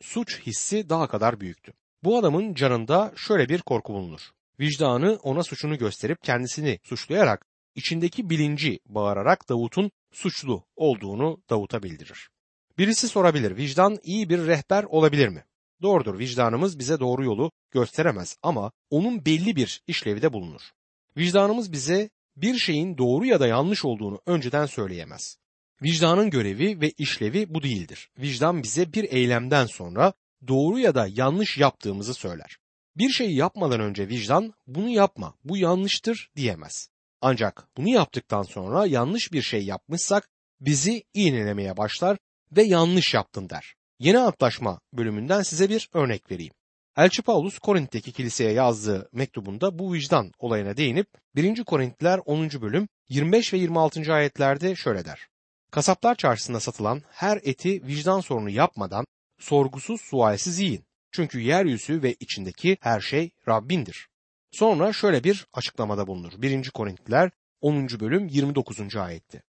Suç 0.00 0.40
hissi 0.46 0.88
daha 0.88 1.08
kadar 1.08 1.40
büyüktü. 1.40 1.72
Bu 2.04 2.18
adamın 2.18 2.54
canında 2.54 3.12
şöyle 3.16 3.48
bir 3.48 3.62
korku 3.62 3.92
bulunur. 3.92 4.20
Vicdanı 4.60 5.18
ona 5.22 5.42
suçunu 5.42 5.78
gösterip 5.78 6.22
kendisini 6.22 6.78
suçlayarak 6.82 7.46
içindeki 7.74 8.30
bilinci 8.30 8.78
bağırarak 8.86 9.48
Davut'un 9.48 9.90
suçlu 10.12 10.64
olduğunu 10.76 11.42
Davut'a 11.50 11.82
bildirir. 11.82 12.28
Birisi 12.78 13.08
sorabilir 13.08 13.56
vicdan 13.56 13.98
iyi 14.02 14.28
bir 14.28 14.46
rehber 14.46 14.84
olabilir 14.84 15.28
mi? 15.28 15.44
Doğrudur 15.82 16.18
vicdanımız 16.18 16.78
bize 16.78 17.00
doğru 17.00 17.24
yolu 17.24 17.50
gösteremez 17.70 18.36
ama 18.42 18.72
onun 18.90 19.26
belli 19.26 19.56
bir 19.56 19.82
işlevi 19.86 20.22
de 20.22 20.32
bulunur. 20.32 20.62
Vicdanımız 21.16 21.72
bize 21.72 22.10
bir 22.36 22.58
şeyin 22.58 22.98
doğru 22.98 23.26
ya 23.26 23.40
da 23.40 23.46
yanlış 23.46 23.84
olduğunu 23.84 24.20
önceden 24.26 24.66
söyleyemez. 24.66 25.36
Vicdanın 25.82 26.30
görevi 26.30 26.80
ve 26.80 26.90
işlevi 26.90 27.54
bu 27.54 27.62
değildir. 27.62 28.10
Vicdan 28.18 28.62
bize 28.62 28.92
bir 28.92 29.04
eylemden 29.12 29.66
sonra 29.66 30.12
doğru 30.48 30.78
ya 30.78 30.94
da 30.94 31.08
yanlış 31.10 31.58
yaptığımızı 31.58 32.14
söyler. 32.14 32.56
Bir 32.96 33.10
şeyi 33.10 33.36
yapmadan 33.36 33.80
önce 33.80 34.08
vicdan 34.08 34.54
bunu 34.66 34.88
yapma, 34.88 35.34
bu 35.44 35.56
yanlıştır 35.56 36.30
diyemez. 36.36 36.88
Ancak 37.20 37.68
bunu 37.76 37.88
yaptıktan 37.88 38.42
sonra 38.42 38.86
yanlış 38.86 39.32
bir 39.32 39.42
şey 39.42 39.64
yapmışsak 39.64 40.28
bizi 40.60 41.04
iğnelemeye 41.14 41.76
başlar 41.76 42.18
ve 42.52 42.62
yanlış 42.62 43.14
yaptın 43.14 43.50
der. 43.50 43.74
Yeni 44.02 44.18
Antlaşma 44.18 44.80
bölümünden 44.92 45.42
size 45.42 45.68
bir 45.68 45.88
örnek 45.92 46.30
vereyim. 46.30 46.52
Elçi 46.96 47.22
Paulus 47.22 47.58
Korint'teki 47.58 48.12
kiliseye 48.12 48.52
yazdığı 48.52 49.08
mektubunda 49.12 49.78
bu 49.78 49.92
vicdan 49.92 50.32
olayına 50.38 50.76
değinip 50.76 51.06
1. 51.36 51.64
Korintliler 51.64 52.20
10. 52.26 52.50
bölüm 52.50 52.88
25 53.08 53.52
ve 53.52 53.58
26. 53.58 54.12
ayetlerde 54.12 54.74
şöyle 54.74 55.04
der. 55.04 55.28
Kasaplar 55.70 56.14
çarşısında 56.14 56.60
satılan 56.60 57.02
her 57.10 57.40
eti 57.42 57.86
vicdan 57.86 58.20
sorunu 58.20 58.50
yapmadan 58.50 59.04
sorgusuz 59.38 60.00
sualsiz 60.00 60.58
yiyin. 60.58 60.84
Çünkü 61.12 61.40
yeryüzü 61.40 62.02
ve 62.02 62.14
içindeki 62.20 62.76
her 62.80 63.00
şey 63.00 63.30
Rabbindir. 63.48 64.08
Sonra 64.50 64.92
şöyle 64.92 65.24
bir 65.24 65.46
açıklamada 65.52 66.06
bulunur. 66.06 66.32
1. 66.36 66.70
Korintliler 66.70 67.30
10. 67.60 67.88
bölüm 67.88 68.28
29. 68.28 68.96
ayette. 68.96 69.42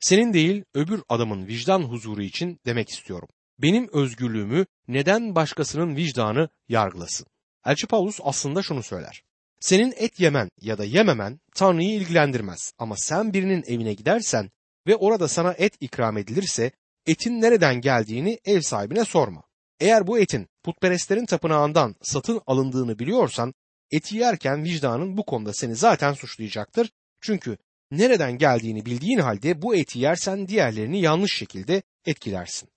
Senin 0.00 0.32
değil 0.32 0.64
öbür 0.74 1.02
adamın 1.08 1.46
vicdan 1.46 1.82
huzuru 1.82 2.22
için 2.22 2.60
demek 2.66 2.88
istiyorum. 2.88 3.28
Benim 3.58 3.88
özgürlüğümü 3.92 4.66
neden 4.88 5.34
başkasının 5.34 5.96
vicdanı 5.96 6.48
yargılasın? 6.68 7.26
Elçi 7.66 7.86
Paulus 7.86 8.18
aslında 8.22 8.62
şunu 8.62 8.82
söyler. 8.82 9.22
Senin 9.60 9.94
et 9.96 10.20
yemen 10.20 10.48
ya 10.60 10.78
da 10.78 10.84
yememen 10.84 11.40
Tanrı'yı 11.54 11.94
ilgilendirmez 11.94 12.72
ama 12.78 12.96
sen 12.96 13.32
birinin 13.32 13.64
evine 13.66 13.94
gidersen 13.94 14.50
ve 14.86 14.96
orada 14.96 15.28
sana 15.28 15.52
et 15.52 15.74
ikram 15.80 16.18
edilirse 16.18 16.70
etin 17.06 17.40
nereden 17.40 17.80
geldiğini 17.80 18.38
ev 18.44 18.60
sahibine 18.60 19.04
sorma. 19.04 19.42
Eğer 19.80 20.06
bu 20.06 20.18
etin 20.18 20.48
putperestlerin 20.62 21.26
tapınağından 21.26 21.94
satın 22.02 22.40
alındığını 22.46 22.98
biliyorsan 22.98 23.54
eti 23.90 24.16
yerken 24.16 24.64
vicdanın 24.64 25.16
bu 25.16 25.26
konuda 25.26 25.52
seni 25.52 25.76
zaten 25.76 26.12
suçlayacaktır. 26.12 26.90
Çünkü 27.20 27.58
nereden 27.90 28.38
geldiğini 28.38 28.86
bildiğin 28.86 29.18
halde 29.18 29.62
bu 29.62 29.76
eti 29.76 29.98
yersen 29.98 30.48
diğerlerini 30.48 31.00
yanlış 31.00 31.36
şekilde 31.36 31.82
etkilersin. 32.06 32.68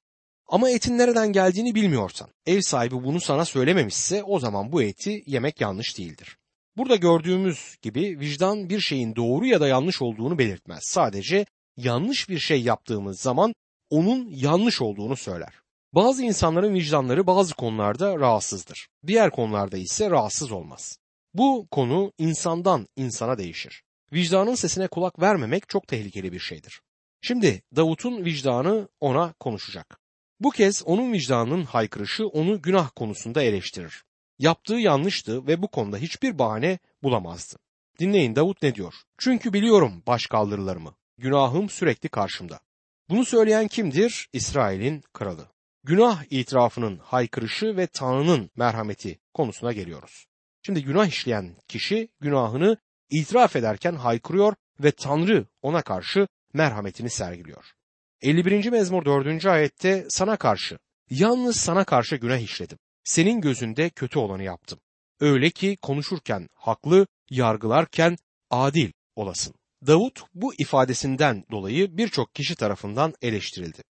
Ama 0.52 0.70
etin 0.70 0.98
nereden 0.98 1.34
geldiğini 1.34 1.76
bilmiyorsan, 1.76 2.30
ev 2.46 2.62
sahibi 2.62 2.96
bunu 2.96 3.22
sana 3.22 3.46
söylememişse 3.46 4.24
o 4.24 4.40
zaman 4.40 4.72
bu 4.72 4.84
eti 4.84 5.24
yemek 5.26 5.62
yanlış 5.62 5.98
değildir. 5.98 6.38
Burada 6.78 6.96
gördüğümüz 6.96 7.78
gibi 7.82 8.20
vicdan 8.20 8.70
bir 8.70 8.80
şeyin 8.80 9.16
doğru 9.16 9.46
ya 9.46 9.62
da 9.62 9.68
yanlış 9.68 10.02
olduğunu 10.02 10.38
belirtmez. 10.38 10.84
Sadece 10.84 11.46
yanlış 11.78 12.30
bir 12.30 12.40
şey 12.40 12.62
yaptığımız 12.62 13.20
zaman 13.20 13.54
onun 13.90 14.30
yanlış 14.30 14.82
olduğunu 14.82 15.16
söyler. 15.16 15.54
Bazı 15.94 16.24
insanların 16.24 16.74
vicdanları 16.74 17.28
bazı 17.28 17.56
konularda 17.56 18.20
rahatsızdır. 18.20 18.88
Diğer 19.08 19.32
konularda 19.32 19.78
ise 19.78 20.10
rahatsız 20.10 20.52
olmaz. 20.52 20.98
Bu 21.34 21.68
konu 21.72 22.12
insandan 22.18 22.88
insana 22.96 23.38
değişir. 23.38 23.84
Vicdanın 24.14 24.56
sesine 24.56 24.88
kulak 24.88 25.22
vermemek 25.22 25.70
çok 25.70 25.88
tehlikeli 25.88 26.32
bir 26.32 26.40
şeydir. 26.40 26.82
Şimdi 27.22 27.62
Davut'un 27.76 28.26
vicdanı 28.26 28.88
ona 29.00 29.34
konuşacak. 29.40 29.99
Bu 30.40 30.50
kez 30.52 30.84
onun 30.86 31.14
vicdanının 31.14 31.64
haykırışı 31.64 32.28
onu 32.28 32.62
günah 32.62 32.90
konusunda 32.96 33.42
eleştirir. 33.42 34.04
Yaptığı 34.40 34.74
yanlıştı 34.74 35.48
ve 35.48 35.62
bu 35.62 35.68
konuda 35.68 35.98
hiçbir 35.98 36.40
bahane 36.40 36.80
bulamazdı. 37.04 37.56
Dinleyin 38.00 38.36
Davut 38.36 38.62
ne 38.62 38.76
diyor? 38.76 38.94
Çünkü 39.18 39.54
biliyorum 39.54 40.04
başkaldırılarımı. 40.08 40.96
Günahım 41.18 41.70
sürekli 41.70 42.10
karşımda. 42.10 42.60
Bunu 43.10 43.26
söyleyen 43.26 43.68
kimdir? 43.68 44.30
İsrail'in 44.34 45.04
kralı. 45.14 45.48
Günah 45.84 46.24
itirafının 46.30 46.98
haykırışı 46.98 47.78
ve 47.78 47.88
Tanrı'nın 47.88 48.50
merhameti 48.56 49.20
konusuna 49.34 49.72
geliyoruz. 49.74 50.26
Şimdi 50.66 50.84
günah 50.84 51.08
işleyen 51.08 51.56
kişi 51.68 52.10
günahını 52.20 52.78
itiraf 53.10 53.56
ederken 53.56 53.96
haykırıyor 53.96 54.54
ve 54.80 54.92
Tanrı 54.92 55.46
ona 55.62 55.82
karşı 55.82 56.28
merhametini 56.54 57.10
sergiliyor. 57.10 57.79
51. 58.22 58.70
mezmur 58.70 59.06
4. 59.06 59.46
ayette 59.46 60.06
sana 60.10 60.38
karşı, 60.38 60.80
yalnız 61.10 61.56
sana 61.58 61.84
karşı 61.84 62.16
günah 62.16 62.38
işledim. 62.40 62.78
Senin 63.04 63.42
gözünde 63.42 63.90
kötü 63.90 64.20
olanı 64.20 64.44
yaptım. 64.44 64.80
Öyle 65.20 65.50
ki 65.50 65.78
konuşurken 65.82 66.48
haklı, 66.54 67.08
yargılarken 67.30 68.18
adil 68.50 68.92
olasın. 69.16 69.54
Davut 69.88 70.22
bu 70.34 70.54
ifadesinden 70.58 71.44
dolayı 71.52 71.98
birçok 71.98 72.36
kişi 72.36 72.56
tarafından 72.56 73.14
eleştirildi. 73.22 73.84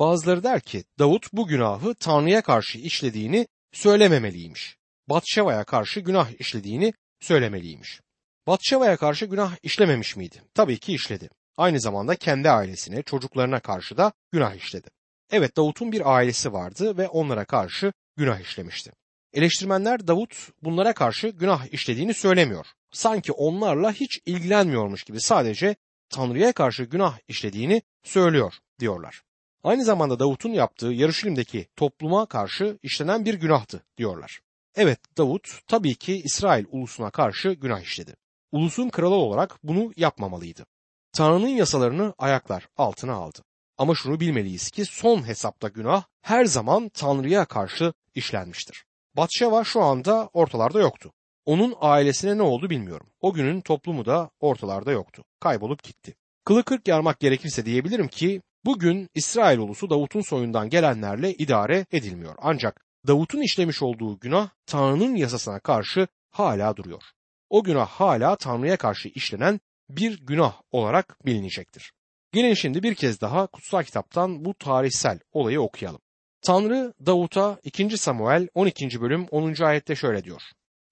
Bazıları 0.00 0.42
der 0.42 0.60
ki 0.60 0.84
Davut 0.98 1.32
bu 1.32 1.46
günahı 1.46 1.94
Tanrı'ya 1.94 2.42
karşı 2.42 2.78
işlediğini 2.78 3.46
söylememeliymiş. 3.72 4.76
Batşeva'ya 5.08 5.64
karşı 5.64 6.00
günah 6.00 6.40
işlediğini 6.40 6.92
söylemeliymiş. 7.20 8.00
Batşeva'ya 8.46 8.96
karşı 8.96 9.26
günah 9.26 9.56
işlememiş 9.62 10.16
miydi? 10.16 10.42
Tabii 10.54 10.78
ki 10.78 10.92
işledi. 10.94 11.30
Aynı 11.56 11.80
zamanda 11.80 12.16
kendi 12.16 12.50
ailesine, 12.50 13.02
çocuklarına 13.02 13.60
karşı 13.60 13.96
da 13.96 14.12
günah 14.32 14.54
işledi. 14.54 14.90
Evet 15.30 15.56
Davut'un 15.56 15.92
bir 15.92 16.14
ailesi 16.14 16.52
vardı 16.52 16.98
ve 16.98 17.08
onlara 17.08 17.44
karşı 17.44 17.92
günah 18.16 18.40
işlemişti. 18.40 18.92
Eleştirmenler 19.32 20.08
Davut 20.08 20.48
bunlara 20.62 20.92
karşı 20.92 21.28
günah 21.28 21.72
işlediğini 21.72 22.14
söylemiyor. 22.14 22.66
Sanki 22.90 23.32
onlarla 23.32 23.92
hiç 23.92 24.20
ilgilenmiyormuş 24.26 25.04
gibi 25.04 25.20
sadece 25.20 25.76
Tanrı'ya 26.08 26.52
karşı 26.52 26.84
günah 26.84 27.18
işlediğini 27.28 27.82
söylüyor 28.04 28.54
diyorlar. 28.80 29.22
Aynı 29.62 29.84
zamanda 29.84 30.18
Davut'un 30.18 30.52
yaptığı 30.52 30.86
Yarışilim'deki 30.86 31.66
topluma 31.76 32.26
karşı 32.26 32.78
işlenen 32.82 33.24
bir 33.24 33.34
günahtı 33.34 33.82
diyorlar. 33.96 34.40
Evet 34.74 35.00
Davut 35.18 35.60
tabii 35.66 35.94
ki 35.94 36.22
İsrail 36.24 36.64
ulusuna 36.68 37.10
karşı 37.10 37.52
günah 37.52 37.80
işledi. 37.80 38.14
Ulusun 38.52 38.88
kralı 38.88 39.14
olarak 39.14 39.58
bunu 39.62 39.92
yapmamalıydı. 39.96 40.66
Tanrı'nın 41.12 41.48
yasalarını 41.48 42.14
ayaklar 42.18 42.68
altına 42.76 43.14
aldı. 43.14 43.38
Ama 43.78 43.94
şunu 43.94 44.20
bilmeliyiz 44.20 44.70
ki 44.70 44.84
son 44.84 45.26
hesapta 45.26 45.68
günah 45.68 46.02
her 46.22 46.44
zaman 46.44 46.88
Tanrı'ya 46.88 47.44
karşı 47.44 47.92
işlenmiştir. 48.14 48.84
Batşeva 49.16 49.64
şu 49.64 49.82
anda 49.82 50.30
ortalarda 50.32 50.80
yoktu. 50.80 51.12
Onun 51.46 51.74
ailesine 51.80 52.38
ne 52.38 52.42
oldu 52.42 52.70
bilmiyorum. 52.70 53.06
O 53.20 53.32
günün 53.32 53.60
toplumu 53.60 54.06
da 54.06 54.30
ortalarda 54.40 54.92
yoktu. 54.92 55.24
Kaybolup 55.40 55.82
gitti. 55.82 56.14
Kılı 56.44 56.64
kırk 56.64 56.88
yarmak 56.88 57.20
gerekirse 57.20 57.66
diyebilirim 57.66 58.08
ki 58.08 58.42
bugün 58.64 59.08
İsrail 59.14 59.58
ulusu 59.58 59.90
Davut'un 59.90 60.20
soyundan 60.20 60.68
gelenlerle 60.68 61.34
idare 61.34 61.86
edilmiyor. 61.92 62.34
Ancak 62.38 62.84
Davut'un 63.06 63.40
işlemiş 63.40 63.82
olduğu 63.82 64.18
günah 64.18 64.48
Tanrı'nın 64.66 65.14
yasasına 65.16 65.60
karşı 65.60 66.06
hala 66.30 66.76
duruyor. 66.76 67.02
O 67.48 67.64
günah 67.64 67.88
hala 67.88 68.36
Tanrı'ya 68.36 68.76
karşı 68.76 69.08
işlenen 69.08 69.60
bir 69.96 70.26
günah 70.26 70.60
olarak 70.72 71.26
bilinecektir. 71.26 71.92
Gelin 72.32 72.54
şimdi 72.54 72.82
bir 72.82 72.94
kez 72.94 73.20
daha 73.20 73.46
kutsal 73.46 73.82
kitaptan 73.82 74.44
bu 74.44 74.54
tarihsel 74.54 75.18
olayı 75.32 75.60
okuyalım. 75.60 76.00
Tanrı 76.42 76.94
Davut'a 77.06 77.58
2. 77.62 77.98
Samuel 77.98 78.48
12. 78.54 79.00
bölüm 79.00 79.26
10. 79.30 79.62
ayette 79.62 79.96
şöyle 79.96 80.24
diyor. 80.24 80.42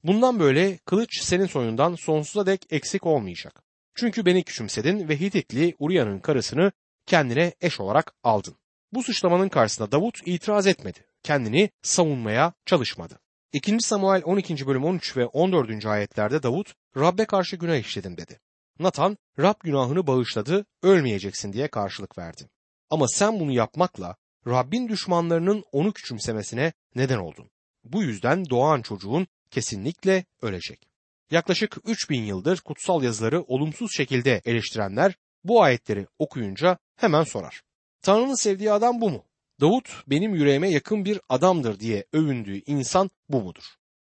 Bundan 0.04 0.40
böyle 0.40 0.78
kılıç 0.78 1.20
senin 1.22 1.46
soyundan 1.46 1.94
sonsuza 1.94 2.46
dek 2.46 2.66
eksik 2.70 3.06
olmayacak. 3.06 3.62
Çünkü 3.94 4.26
beni 4.26 4.44
küçümsedin 4.44 5.08
ve 5.08 5.20
Hititli 5.20 5.74
Uriya'nın 5.78 6.18
karısını 6.18 6.72
kendine 7.06 7.54
eş 7.60 7.80
olarak 7.80 8.14
aldın. 8.22 8.54
Bu 8.92 9.02
suçlamanın 9.02 9.48
karşısında 9.48 9.92
Davut 9.92 10.18
itiraz 10.26 10.66
etmedi. 10.66 10.98
Kendini 11.22 11.70
savunmaya 11.82 12.52
çalışmadı. 12.66 13.20
2. 13.52 13.80
Samuel 13.80 14.22
12. 14.24 14.66
bölüm 14.66 14.84
13 14.84 15.16
ve 15.16 15.26
14. 15.26 15.86
ayetlerde 15.86 16.42
Davut 16.42 16.74
Rabbe 16.96 17.24
karşı 17.24 17.56
günah 17.56 17.76
işledim 17.76 18.16
dedi. 18.16 18.40
Nathan 18.78 19.18
Rab 19.38 19.54
günahını 19.64 20.06
bağışladı, 20.06 20.66
ölmeyeceksin 20.82 21.52
diye 21.52 21.68
karşılık 21.68 22.18
verdi. 22.18 22.48
Ama 22.90 23.08
sen 23.08 23.40
bunu 23.40 23.52
yapmakla 23.52 24.16
Rabbin 24.46 24.88
düşmanlarının 24.88 25.64
onu 25.72 25.92
küçümsemesine 25.92 26.72
neden 26.94 27.18
oldun. 27.18 27.50
Bu 27.84 28.02
yüzden 28.02 28.50
doğan 28.50 28.82
çocuğun 28.82 29.26
kesinlikle 29.50 30.24
ölecek. 30.42 30.88
Yaklaşık 31.30 31.76
3000 31.84 32.22
yıldır 32.22 32.60
kutsal 32.60 33.02
yazıları 33.02 33.42
olumsuz 33.42 33.90
şekilde 33.96 34.42
eleştirenler 34.44 35.14
bu 35.44 35.62
ayetleri 35.62 36.06
okuyunca 36.18 36.78
hemen 36.96 37.22
sorar. 37.22 37.62
Tanrı'nın 38.02 38.34
sevdiği 38.34 38.72
adam 38.72 39.00
bu 39.00 39.10
mu? 39.10 39.24
Davut 39.60 40.02
benim 40.06 40.34
yüreğime 40.34 40.70
yakın 40.70 41.04
bir 41.04 41.20
adamdır 41.28 41.80
diye 41.80 42.04
övündüğü 42.12 42.62
insan 42.66 43.10
bu 43.28 43.42
mudur? 43.42 43.64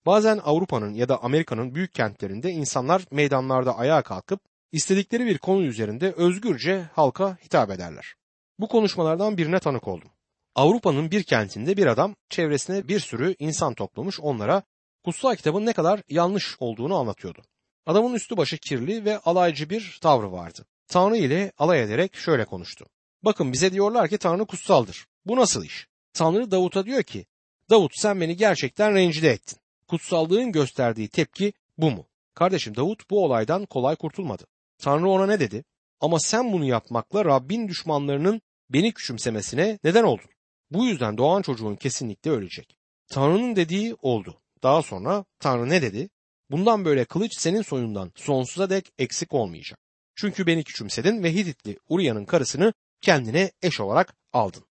Bazen 0.06 0.40
Avrupa'nın 0.44 0.94
ya 0.94 1.08
da 1.08 1.22
Amerika'nın 1.22 1.74
büyük 1.74 1.94
kentlerinde 1.94 2.50
insanlar 2.50 3.04
meydanlarda 3.10 3.78
ayağa 3.78 4.02
kalkıp 4.02 4.40
istedikleri 4.72 5.26
bir 5.26 5.38
konu 5.38 5.62
üzerinde 5.62 6.12
özgürce 6.12 6.88
halka 6.92 7.38
hitap 7.44 7.70
ederler. 7.70 8.14
Bu 8.58 8.68
konuşmalardan 8.68 9.38
birine 9.38 9.58
tanık 9.58 9.88
oldum. 9.88 10.10
Avrupa'nın 10.54 11.10
bir 11.10 11.22
kentinde 11.22 11.76
bir 11.76 11.86
adam 11.86 12.14
çevresine 12.30 12.88
bir 12.88 13.00
sürü 13.00 13.36
insan 13.38 13.74
toplamış 13.74 14.20
onlara 14.20 14.62
kutsal 15.04 15.36
kitabın 15.36 15.66
ne 15.66 15.72
kadar 15.72 16.02
yanlış 16.08 16.56
olduğunu 16.60 16.96
anlatıyordu. 16.96 17.42
Adamın 17.86 18.14
üstü 18.14 18.36
başı 18.36 18.58
kirli 18.58 19.04
ve 19.04 19.18
alaycı 19.18 19.70
bir 19.70 19.98
tavrı 20.02 20.32
vardı. 20.32 20.66
Tanrı 20.88 21.16
ile 21.16 21.52
alay 21.58 21.82
ederek 21.82 22.16
şöyle 22.16 22.44
konuştu. 22.44 22.86
Bakın 23.22 23.52
bize 23.52 23.72
diyorlar 23.72 24.08
ki 24.08 24.18
Tanrı 24.18 24.46
kutsaldır. 24.46 25.06
Bu 25.26 25.36
nasıl 25.36 25.64
iş? 25.64 25.88
Tanrı 26.12 26.50
Davut'a 26.50 26.86
diyor 26.86 27.02
ki 27.02 27.26
Davut 27.70 27.92
sen 27.94 28.20
beni 28.20 28.36
gerçekten 28.36 28.94
rencide 28.94 29.30
ettin. 29.30 29.58
Kutsallığın 29.88 30.52
gösterdiği 30.52 31.08
tepki 31.08 31.52
bu 31.78 31.90
mu? 31.90 32.06
Kardeşim 32.34 32.76
Davut 32.76 33.10
bu 33.10 33.24
olaydan 33.24 33.66
kolay 33.66 33.96
kurtulmadı. 33.96 34.46
Tanrı 34.78 35.08
ona 35.08 35.26
ne 35.26 35.40
dedi? 35.40 35.64
Ama 36.00 36.20
sen 36.20 36.52
bunu 36.52 36.64
yapmakla 36.64 37.24
Rabbin 37.24 37.68
düşmanlarının 37.68 38.40
beni 38.70 38.94
küçümsemesine 38.94 39.78
neden 39.84 40.04
oldun. 40.04 40.30
Bu 40.70 40.86
yüzden 40.86 41.18
doğan 41.18 41.42
çocuğun 41.42 41.76
kesinlikle 41.76 42.30
ölecek. 42.30 42.76
Tanrı'nın 43.10 43.56
dediği 43.56 43.96
oldu. 44.02 44.40
Daha 44.62 44.82
sonra 44.82 45.24
Tanrı 45.40 45.68
ne 45.68 45.82
dedi? 45.82 46.10
Bundan 46.50 46.84
böyle 46.84 47.04
kılıç 47.04 47.38
senin 47.38 47.62
soyundan 47.62 48.12
sonsuza 48.14 48.70
dek 48.70 48.92
eksik 48.98 49.34
olmayacak. 49.34 49.78
Çünkü 50.14 50.46
beni 50.46 50.64
küçümsedin 50.64 51.22
ve 51.22 51.34
Hititli 51.34 51.78
Uriya'nın 51.88 52.24
karısını 52.24 52.72
kendine 53.00 53.52
eş 53.62 53.80
olarak 53.80 54.14
aldın. 54.32 54.64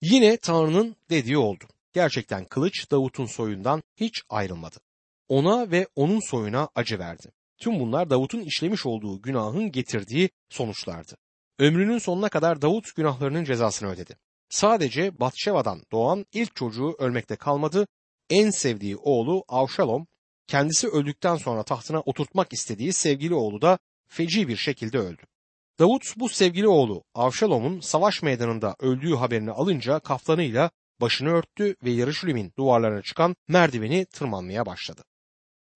Yine 0.00 0.36
Tanrı'nın 0.36 0.96
dediği 1.10 1.38
oldu. 1.38 1.64
Gerçekten 1.92 2.44
kılıç 2.44 2.90
Davut'un 2.90 3.26
soyundan 3.26 3.82
hiç 3.96 4.22
ayrılmadı. 4.28 4.76
Ona 5.28 5.70
ve 5.70 5.86
onun 5.96 6.20
soyuna 6.20 6.68
acı 6.74 6.98
verdi. 6.98 7.32
Tüm 7.62 7.80
bunlar 7.80 8.10
Davut'un 8.10 8.40
işlemiş 8.40 8.86
olduğu 8.86 9.22
günahın 9.22 9.72
getirdiği 9.72 10.30
sonuçlardı. 10.48 11.16
Ömrünün 11.58 11.98
sonuna 11.98 12.28
kadar 12.28 12.62
Davut 12.62 12.94
günahlarının 12.96 13.44
cezasını 13.44 13.90
ödedi. 13.90 14.16
Sadece 14.48 15.20
Batşeva'dan 15.20 15.82
doğan 15.92 16.26
ilk 16.32 16.56
çocuğu 16.56 16.96
ölmekte 16.98 17.36
kalmadı. 17.36 17.86
En 18.30 18.50
sevdiği 18.50 18.96
oğlu 18.96 19.44
Avşalom 19.48 20.06
kendisi 20.46 20.88
öldükten 20.88 21.36
sonra 21.36 21.62
tahtına 21.62 22.00
oturtmak 22.00 22.52
istediği 22.52 22.92
sevgili 22.92 23.34
oğlu 23.34 23.62
da 23.62 23.78
feci 24.08 24.48
bir 24.48 24.56
şekilde 24.56 24.98
öldü. 24.98 25.22
Davut 25.78 26.14
bu 26.16 26.28
sevgili 26.28 26.68
oğlu 26.68 27.04
Avşalom'un 27.14 27.80
savaş 27.80 28.22
meydanında 28.22 28.76
öldüğü 28.80 29.14
haberini 29.14 29.50
alınca 29.50 29.98
kaftanıyla 29.98 30.70
başını 31.00 31.28
örttü 31.28 31.76
ve 31.84 31.90
Yarışulim'in 31.90 32.52
duvarlarına 32.58 33.02
çıkan 33.02 33.36
merdiveni 33.48 34.04
tırmanmaya 34.04 34.66
başladı. 34.66 35.02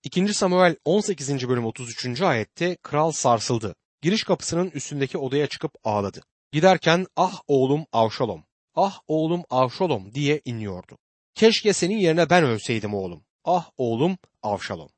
2. 0.07 0.35
Samuel 0.35 0.77
18. 0.85 1.49
bölüm 1.49 1.67
33. 1.67 2.23
ayette 2.23 2.77
kral 2.83 3.11
sarsıldı. 3.11 3.75
Giriş 4.03 4.25
kapısının 4.25 4.71
üstündeki 4.71 5.19
odaya 5.19 5.47
çıkıp 5.47 5.73
ağladı. 5.85 6.21
Giderken 6.53 7.07
ah 7.17 7.41
oğlum 7.49 7.87
Avşalom, 7.93 8.45
ah 8.75 9.01
oğlum 9.09 9.43
Avşalom 9.51 10.15
diye 10.15 10.41
inliyordu. 10.45 10.99
Keşke 11.35 11.73
senin 11.73 11.99
yerine 11.99 12.31
ben 12.31 12.45
ölseydim 12.45 12.95
oğlum. 12.95 13.25
Ah 13.45 13.71
oğlum 13.77 14.19
Avşalom. 14.43 14.89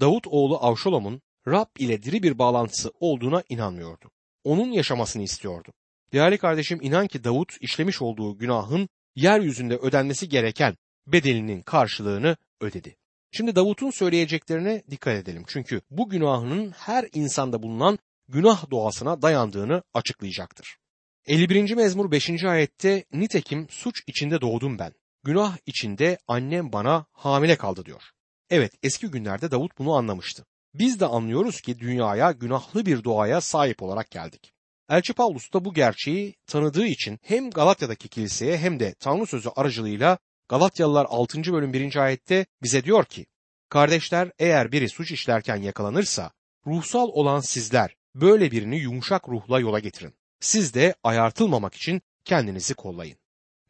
Davut 0.00 0.26
oğlu 0.26 0.58
Avşalom'un 0.58 1.20
Rab 1.48 1.68
ile 1.78 2.02
diri 2.02 2.22
bir 2.22 2.38
bağlantısı 2.38 2.92
olduğuna 3.00 3.42
inanmıyordu. 3.48 4.10
Onun 4.44 4.72
yaşamasını 4.72 5.22
istiyordu. 5.22 5.72
Değerli 6.12 6.38
kardeşim 6.38 6.78
inan 6.82 7.06
ki 7.06 7.24
Davut 7.24 7.56
işlemiş 7.60 8.02
olduğu 8.02 8.38
günahın 8.38 8.88
yeryüzünde 9.16 9.76
ödenmesi 9.76 10.28
gereken 10.28 10.76
bedelinin 11.06 11.62
karşılığını 11.62 12.36
ödedi. 12.60 12.96
Şimdi 13.36 13.56
Davut'un 13.56 13.90
söyleyeceklerine 13.90 14.82
dikkat 14.90 15.14
edelim. 15.14 15.44
Çünkü 15.46 15.80
bu 15.90 16.08
günahının 16.08 16.70
her 16.70 17.08
insanda 17.14 17.62
bulunan 17.62 17.98
günah 18.28 18.70
doğasına 18.70 19.22
dayandığını 19.22 19.82
açıklayacaktır. 19.94 20.76
51. 21.26 21.74
mezmur 21.74 22.10
5. 22.10 22.44
ayette 22.44 23.04
nitekim 23.12 23.66
suç 23.70 24.02
içinde 24.06 24.40
doğdum 24.40 24.78
ben. 24.78 24.92
Günah 25.24 25.56
içinde 25.66 26.18
annem 26.28 26.72
bana 26.72 27.06
hamile 27.12 27.56
kaldı 27.56 27.84
diyor. 27.84 28.02
Evet 28.50 28.72
eski 28.82 29.06
günlerde 29.06 29.50
Davut 29.50 29.78
bunu 29.78 29.94
anlamıştı. 29.94 30.46
Biz 30.74 31.00
de 31.00 31.06
anlıyoruz 31.06 31.60
ki 31.60 31.78
dünyaya 31.78 32.32
günahlı 32.32 32.86
bir 32.86 33.04
doğaya 33.04 33.40
sahip 33.40 33.82
olarak 33.82 34.10
geldik. 34.10 34.52
Elçi 34.90 35.12
Paulus 35.12 35.52
da 35.52 35.64
bu 35.64 35.74
gerçeği 35.74 36.34
tanıdığı 36.46 36.86
için 36.86 37.18
hem 37.22 37.50
Galatya'daki 37.50 38.08
kiliseye 38.08 38.58
hem 38.58 38.80
de 38.80 38.94
Tanrı 38.94 39.26
sözü 39.26 39.48
aracılığıyla 39.56 40.18
Galatyalılar 40.48 41.06
6. 41.10 41.52
bölüm 41.52 41.72
1. 41.72 41.96
ayette 41.96 42.46
bize 42.62 42.84
diyor 42.84 43.04
ki, 43.04 43.26
Kardeşler 43.68 44.30
eğer 44.38 44.72
biri 44.72 44.88
suç 44.88 45.12
işlerken 45.12 45.56
yakalanırsa, 45.56 46.30
ruhsal 46.66 47.08
olan 47.08 47.40
sizler 47.40 47.96
böyle 48.14 48.50
birini 48.50 48.78
yumuşak 48.78 49.28
ruhla 49.28 49.60
yola 49.60 49.78
getirin. 49.78 50.14
Siz 50.40 50.74
de 50.74 50.94
ayartılmamak 51.04 51.74
için 51.74 52.02
kendinizi 52.24 52.74
kollayın. 52.74 53.18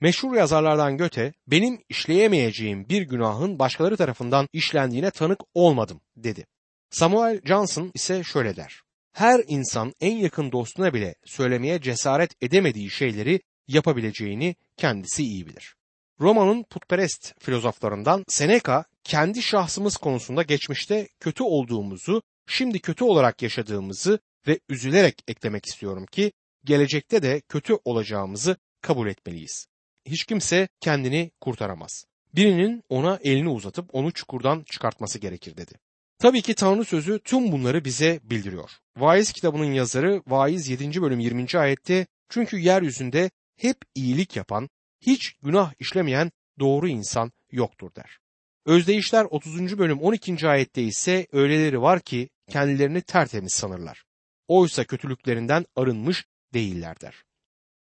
Meşhur 0.01 0.37
yazarlardan 0.37 0.97
Göte, 0.97 1.33
benim 1.47 1.83
işleyemeyeceğim 1.89 2.89
bir 2.89 3.03
günahın 3.03 3.59
başkaları 3.59 3.97
tarafından 3.97 4.49
işlendiğine 4.53 5.11
tanık 5.11 5.41
olmadım 5.55 6.01
dedi. 6.17 6.47
Samuel 6.91 7.41
Johnson 7.45 7.91
ise 7.95 8.25
şöyle 8.25 8.57
der. 8.57 8.81
Her 9.13 9.45
insan 9.49 9.93
en 10.01 10.17
yakın 10.17 10.53
dostuna 10.53 10.95
bile 10.95 11.15
söylemeye 11.25 11.81
cesaret 11.81 12.43
edemediği 12.43 12.91
şeyleri 12.91 13.41
yapabileceğini 13.69 14.57
kendisi 14.77 15.23
iyi 15.23 15.47
bilir. 15.47 15.77
Roma'nın 16.21 16.63
putperest 16.63 17.35
filozoflarından 17.41 18.25
Seneca 18.29 18.85
kendi 19.05 19.43
şahsımız 19.43 19.97
konusunda 19.97 20.43
geçmişte 20.43 21.09
kötü 21.21 21.43
olduğumuzu, 21.43 22.23
şimdi 22.47 22.79
kötü 22.79 23.05
olarak 23.05 23.43
yaşadığımızı 23.43 24.19
ve 24.47 24.61
üzülerek 24.69 25.23
eklemek 25.29 25.67
istiyorum 25.67 26.07
ki 26.07 26.33
gelecekte 26.65 27.23
de 27.23 27.41
kötü 27.49 27.77
olacağımızı 27.85 28.57
kabul 28.81 29.09
etmeliyiz. 29.09 29.67
Hiç 30.07 30.25
kimse 30.25 30.69
kendini 30.81 31.31
kurtaramaz. 31.41 32.05
Birinin 32.35 32.83
ona 32.89 33.19
elini 33.23 33.49
uzatıp 33.49 33.95
onu 33.95 34.13
çukurdan 34.13 34.65
çıkartması 34.71 35.19
gerekir 35.19 35.57
dedi. 35.57 35.73
Tabii 36.19 36.43
ki 36.43 36.55
Tanrı 36.55 36.85
sözü 36.85 37.21
tüm 37.25 37.53
bunları 37.53 37.85
bize 37.85 38.21
bildiriyor. 38.23 38.71
Vaiz 38.97 39.33
kitabının 39.33 39.73
yazarı 39.73 40.23
Vaiz 40.27 40.69
7. 40.69 41.03
bölüm 41.03 41.21
20. 41.21 41.47
ayette 41.55 42.07
çünkü 42.29 42.59
yeryüzünde 42.59 43.31
hep 43.57 43.77
iyilik 43.95 44.37
yapan, 44.37 44.69
hiç 45.07 45.33
günah 45.43 45.73
işlemeyen 45.79 46.33
doğru 46.59 46.89
insan 46.89 47.33
yoktur 47.51 47.95
der. 47.95 48.19
Özdeyişler 48.67 49.25
30. 49.25 49.79
bölüm 49.79 50.01
12. 50.01 50.49
ayette 50.49 50.83
ise 50.83 51.27
öyleleri 51.33 51.83
var 51.83 52.01
ki 52.01 52.29
kendilerini 52.49 53.03
tertemiz 53.03 53.53
sanırlar. 53.53 54.05
Oysa 54.49 54.85
kötülüklerinden 54.85 55.67
arınmış 55.77 56.27
değiller 56.55 57.01
der. 57.01 57.25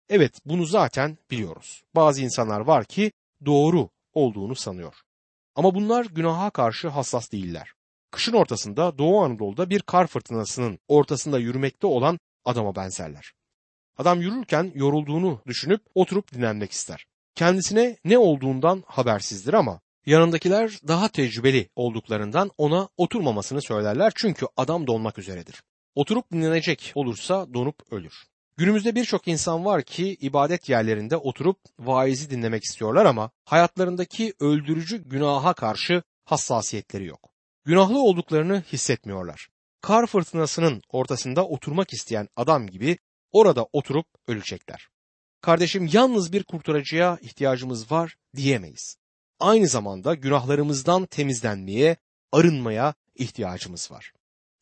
Evet 0.08 0.40
bunu 0.44 0.64
zaten 0.64 1.18
biliyoruz. 1.30 1.82
Bazı 1.94 2.22
insanlar 2.22 2.60
var 2.60 2.84
ki 2.84 3.12
doğru 3.46 3.88
olduğunu 4.12 4.54
sanıyor. 4.54 4.94
Ama 5.54 5.74
bunlar 5.74 6.04
günaha 6.04 6.50
karşı 6.50 6.88
hassas 6.88 7.32
değiller. 7.32 7.72
Kışın 8.10 8.32
ortasında 8.32 8.98
Doğu 8.98 9.20
Anadolu'da 9.22 9.70
bir 9.70 9.80
kar 9.80 10.06
fırtınasının 10.06 10.78
ortasında 10.88 11.38
yürümekte 11.38 11.86
olan 11.86 12.18
adama 12.44 12.76
benzerler. 12.76 13.32
Adam 14.00 14.20
yürürken 14.20 14.72
yorulduğunu 14.74 15.42
düşünüp 15.46 15.80
oturup 15.94 16.32
dinlenmek 16.32 16.72
ister. 16.72 17.06
Kendisine 17.34 17.96
ne 18.04 18.18
olduğundan 18.18 18.84
habersizdir 18.86 19.54
ama 19.54 19.80
yanındakiler 20.06 20.78
daha 20.88 21.08
tecrübeli 21.08 21.68
olduklarından 21.76 22.50
ona 22.58 22.88
oturmamasını 22.96 23.62
söylerler 23.62 24.12
çünkü 24.16 24.46
adam 24.56 24.86
donmak 24.86 25.18
üzeredir. 25.18 25.62
Oturup 25.94 26.32
dinlenecek 26.32 26.92
olursa 26.94 27.54
donup 27.54 27.92
ölür. 27.92 28.14
Günümüzde 28.56 28.94
birçok 28.94 29.28
insan 29.28 29.64
var 29.64 29.82
ki 29.82 30.16
ibadet 30.20 30.68
yerlerinde 30.68 31.16
oturup 31.16 31.58
vaizi 31.78 32.30
dinlemek 32.30 32.64
istiyorlar 32.64 33.06
ama 33.06 33.30
hayatlarındaki 33.44 34.34
öldürücü 34.40 35.08
günaha 35.08 35.54
karşı 35.54 36.02
hassasiyetleri 36.24 37.06
yok. 37.06 37.30
Günahlı 37.64 38.02
olduklarını 38.02 38.62
hissetmiyorlar. 38.72 39.48
Kar 39.80 40.06
fırtınasının 40.06 40.82
ortasında 40.88 41.46
oturmak 41.46 41.92
isteyen 41.92 42.28
adam 42.36 42.66
gibi 42.66 42.98
orada 43.32 43.66
oturup 43.72 44.06
ölecekler. 44.28 44.88
Kardeşim 45.40 45.88
yalnız 45.92 46.32
bir 46.32 46.44
kurtarıcıya 46.44 47.18
ihtiyacımız 47.22 47.92
var 47.92 48.16
diyemeyiz. 48.36 48.96
Aynı 49.38 49.68
zamanda 49.68 50.14
günahlarımızdan 50.14 51.06
temizlenmeye, 51.06 51.96
arınmaya 52.32 52.94
ihtiyacımız 53.14 53.90
var. 53.90 54.12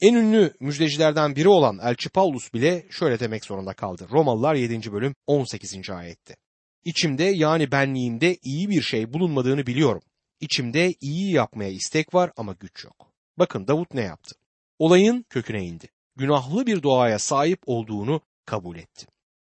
En 0.01 0.15
ünlü 0.15 0.55
müjdecilerden 0.61 1.37
biri 1.37 1.49
olan 1.49 1.79
Elçi 1.83 2.09
Paulus 2.09 2.55
bile 2.55 2.87
şöyle 2.91 3.21
demek 3.21 3.45
zorunda 3.45 3.73
kaldı. 3.73 4.09
Romalılar 4.11 4.55
7. 4.55 4.93
bölüm 4.93 5.15
18. 5.27 5.91
ayette. 5.91 6.37
İçimde 6.85 7.25
yani 7.25 7.73
benliğimde 7.73 8.37
iyi 8.43 8.69
bir 8.69 8.83
şey 8.83 9.13
bulunmadığını 9.13 9.67
biliyorum. 9.67 10.03
İçimde 10.41 10.95
iyi 11.01 11.33
yapmaya 11.33 11.71
istek 11.71 12.15
var 12.15 12.33
ama 12.37 12.53
güç 12.61 12.85
yok. 12.85 13.13
Bakın 13.39 13.67
Davut 13.67 13.95
ne 13.95 14.03
yaptı? 14.03 14.35
Olayın 14.79 15.25
köküne 15.31 15.65
indi. 15.65 15.89
Günahlı 16.17 16.67
bir 16.67 16.83
doğaya 16.83 17.19
sahip 17.19 17.61
olduğunu 17.67 18.21
kabul 18.49 18.77
etti. 18.77 19.07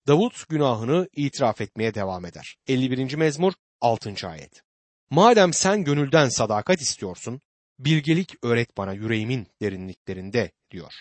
Davut 0.06 0.48
günahını 0.48 1.08
itiraf 1.16 1.60
etmeye 1.60 1.94
devam 1.94 2.26
eder. 2.26 2.56
51. 2.66 3.14
mezmur 3.14 3.52
6. 3.80 4.28
ayet. 4.28 4.62
Madem 5.10 5.52
sen 5.52 5.84
gönülden 5.84 6.28
sadakat 6.28 6.80
istiyorsun, 6.80 7.40
bilgelik 7.78 8.34
öğret 8.42 8.76
bana 8.76 8.92
yüreğimin 8.92 9.46
derinliklerinde 9.62 10.52
diyor. 10.70 10.92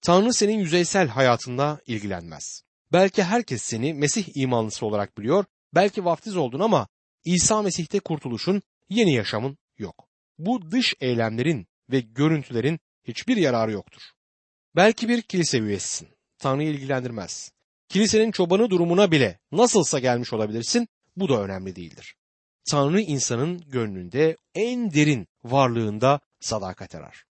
Tanrı 0.00 0.32
senin 0.32 0.58
yüzeysel 0.58 1.08
hayatında 1.08 1.80
ilgilenmez. 1.86 2.62
Belki 2.92 3.22
herkes 3.22 3.62
seni 3.62 3.94
Mesih 3.94 4.36
imanlısı 4.36 4.86
olarak 4.86 5.18
biliyor, 5.18 5.44
belki 5.74 6.04
vaftiz 6.04 6.36
oldun 6.36 6.60
ama 6.60 6.88
İsa 7.24 7.62
Mesih'te 7.62 8.00
kurtuluşun, 8.00 8.62
yeni 8.88 9.14
yaşamın 9.14 9.58
yok. 9.78 10.08
Bu 10.38 10.70
dış 10.70 10.94
eylemlerin 11.00 11.66
ve 11.90 12.00
görüntülerin 12.00 12.80
hiçbir 13.04 13.36
yararı 13.36 13.72
yoktur. 13.72 14.02
Belki 14.76 15.08
bir 15.08 15.22
kilise 15.22 15.58
üyesisin. 15.58 16.15
Tanrı 16.38 16.62
ilgilendirmez. 16.62 17.52
Kilisenin 17.88 18.30
çobanı 18.30 18.70
durumuna 18.70 19.10
bile 19.10 19.38
nasılsa 19.52 19.98
gelmiş 19.98 20.32
olabilirsin, 20.32 20.88
bu 21.16 21.28
da 21.28 21.42
önemli 21.42 21.76
değildir. 21.76 22.16
Tanrı 22.70 23.00
insanın 23.00 23.62
gönlünde 23.66 24.36
en 24.54 24.94
derin 24.94 25.28
varlığında 25.44 26.20
sadakat 26.40 26.94
arar. 26.94 27.24